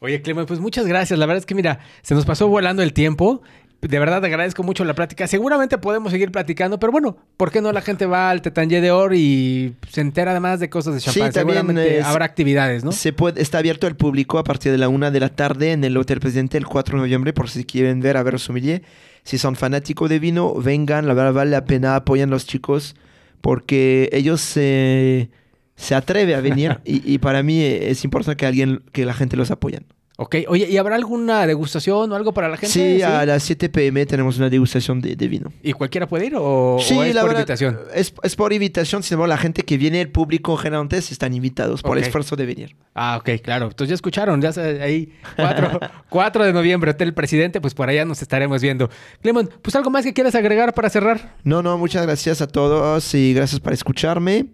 Oye, 0.00 0.20
Clemen, 0.20 0.46
pues 0.46 0.58
muchas 0.58 0.86
gracias. 0.86 1.16
La 1.18 1.26
verdad 1.26 1.38
es 1.38 1.46
que, 1.46 1.54
mira, 1.54 1.78
se 2.02 2.14
nos 2.14 2.24
pasó 2.24 2.48
volando 2.48 2.82
el 2.82 2.92
tiempo. 2.92 3.42
De 3.80 3.98
verdad 3.98 4.20
te 4.20 4.28
agradezco 4.28 4.62
mucho 4.62 4.84
la 4.84 4.94
plática. 4.94 5.26
Seguramente 5.26 5.76
podemos 5.76 6.12
seguir 6.12 6.30
platicando, 6.30 6.78
pero 6.78 6.92
bueno, 6.92 7.16
¿por 7.36 7.50
qué 7.50 7.60
no 7.60 7.72
la 7.72 7.82
gente 7.82 8.06
va 8.06 8.30
al 8.30 8.40
Tetanje 8.40 8.80
de 8.80 8.92
Or 8.92 9.12
y 9.12 9.74
se 9.90 10.00
entera 10.00 10.30
además 10.30 10.60
de 10.60 10.70
cosas 10.70 10.94
de 10.94 11.00
Sí, 11.00 11.06
champán? 11.06 11.32
también, 11.32 11.58
Seguramente 11.58 11.98
eh, 11.98 12.02
habrá 12.02 12.24
actividades, 12.24 12.84
¿no? 12.84 12.92
Se 12.92 13.12
puede, 13.12 13.42
está 13.42 13.58
abierto 13.58 13.88
al 13.88 13.96
público 13.96 14.38
a 14.38 14.44
partir 14.44 14.70
de 14.70 14.78
la 14.78 14.88
una 14.88 15.10
de 15.10 15.18
la 15.18 15.30
tarde 15.30 15.72
en 15.72 15.82
el 15.82 15.96
Hotel 15.96 16.20
Presidente 16.20 16.58
el 16.58 16.66
4 16.66 16.96
de 16.96 17.02
noviembre 17.02 17.32
por 17.32 17.50
si 17.50 17.64
quieren 17.64 17.98
ver 18.00 18.16
a 18.16 18.22
ver 18.22 18.38
sommelier. 18.38 18.82
Si 19.24 19.36
son 19.38 19.56
fanáticos 19.56 20.08
de 20.08 20.20
vino, 20.20 20.54
vengan, 20.54 21.08
la 21.08 21.14
verdad 21.14 21.32
vale 21.32 21.50
la 21.50 21.64
pena, 21.64 21.96
apoyan 21.96 22.30
los 22.30 22.46
chicos 22.46 22.94
porque 23.42 24.08
ellos 24.12 24.40
se, 24.40 25.28
se 25.76 25.94
atreve 25.94 26.34
a 26.34 26.40
venir 26.40 26.80
y, 26.86 27.12
y 27.12 27.18
para 27.18 27.42
mí 27.42 27.60
es 27.60 28.04
importante 28.04 28.38
que 28.38 28.46
alguien, 28.46 28.82
que 28.92 29.04
la 29.04 29.12
gente 29.12 29.36
los 29.36 29.50
apoyen. 29.50 29.84
Ok, 30.18 30.36
oye, 30.48 30.68
¿y 30.70 30.76
habrá 30.76 30.94
alguna 30.96 31.46
degustación 31.46 32.12
o 32.12 32.14
algo 32.14 32.32
para 32.34 32.48
la 32.48 32.56
gente? 32.58 32.72
Sí, 32.72 33.00
a 33.02 33.24
las 33.24 33.42
7 33.44 33.70
pm 33.70 34.04
tenemos 34.04 34.36
una 34.36 34.50
degustación 34.50 35.00
de, 35.00 35.16
de 35.16 35.26
vino. 35.28 35.50
¿Y 35.62 35.72
cualquiera 35.72 36.06
puede 36.06 36.26
ir 36.26 36.34
o, 36.36 36.76
sí, 36.80 36.94
o 36.96 37.02
es 37.02 37.14
la 37.14 37.22
por 37.22 37.30
verdad, 37.30 37.40
invitación? 37.40 37.78
Es, 37.94 38.12
es 38.22 38.36
por 38.36 38.52
invitación, 38.52 39.02
sin 39.02 39.14
embargo, 39.14 39.28
la 39.28 39.38
gente 39.38 39.62
que 39.62 39.78
viene, 39.78 40.00
el 40.02 40.10
público 40.10 40.56
generalmente, 40.58 40.98
están 40.98 41.32
invitados 41.32 41.80
por 41.82 41.92
Ok. 41.92 41.96
el 41.98 42.02
esfuerzo 42.04 42.36
de 42.36 42.44
venir. 42.46 42.76
Ah, 42.94 43.16
ok, 43.18 43.40
claro. 43.42 43.66
Entonces 43.68 43.88
ya 43.88 43.94
escucharon, 43.94 44.40
ya 44.42 44.52
se- 44.52 44.82
ahí, 44.82 45.12
4, 45.36 45.80
4 46.10 46.44
de 46.44 46.52
noviembre, 46.52 46.90
Hotel 46.90 47.14
Presidente, 47.14 47.60
pues 47.62 47.72
por 47.74 47.88
allá 47.88 48.04
nos 48.04 48.20
estaremos 48.20 48.60
viendo. 48.60 48.90
Clemon, 49.22 49.48
pues 49.62 49.74
algo 49.76 49.90
más 49.90 50.04
que 50.04 50.12
quieras 50.12 50.34
agregar 50.34 50.74
para 50.74 50.90
cerrar. 50.90 51.36
No, 51.42 51.62
no, 51.62 51.78
muchas 51.78 52.04
gracias 52.06 52.42
a 52.42 52.46
todos 52.48 53.14
y 53.14 53.32
gracias 53.32 53.60
por 53.60 53.72
escucharme. 53.72 54.46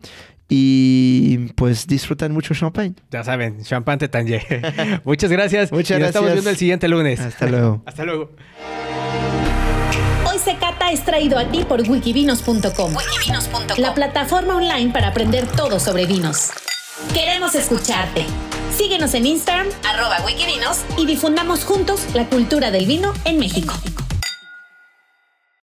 Y 0.48 1.38
pues 1.56 1.86
disfrutan 1.86 2.32
mucho 2.32 2.54
champagne. 2.54 2.94
Ya 3.10 3.22
saben, 3.22 3.62
champán 3.64 3.98
Tetanje. 3.98 4.40
Muchas 5.04 5.30
gracias. 5.30 5.70
Muchas 5.70 5.98
y 5.98 6.00
nos 6.00 6.08
estamos 6.08 6.28
gracias. 6.28 6.34
viendo 6.34 6.50
el 6.50 6.56
siguiente 6.56 6.88
lunes. 6.88 7.20
Hasta 7.20 7.46
luego. 7.46 7.82
Hasta 7.86 8.04
luego. 8.04 8.30
Hoy 10.30 10.38
se 10.38 10.56
cata 10.56 10.90
es 10.90 11.04
traído 11.04 11.38
a 11.38 11.50
ti 11.50 11.64
por 11.68 11.82
wikivinos.com, 11.82 12.94
la 13.76 13.94
plataforma 13.94 14.56
online 14.56 14.90
para 14.92 15.08
aprender 15.08 15.46
todo 15.46 15.78
sobre 15.78 16.06
vinos. 16.06 16.50
Queremos 17.12 17.54
escucharte. 17.54 18.24
Síguenos 18.76 19.14
en 19.14 19.26
Instagram, 19.26 19.66
arroba 19.88 20.24
wikivinos, 20.24 20.84
y 20.96 21.06
difundamos 21.06 21.64
juntos 21.64 22.06
la 22.14 22.26
cultura 22.26 22.70
del 22.70 22.86
vino 22.86 23.12
en 23.24 23.38
México. 23.38 23.74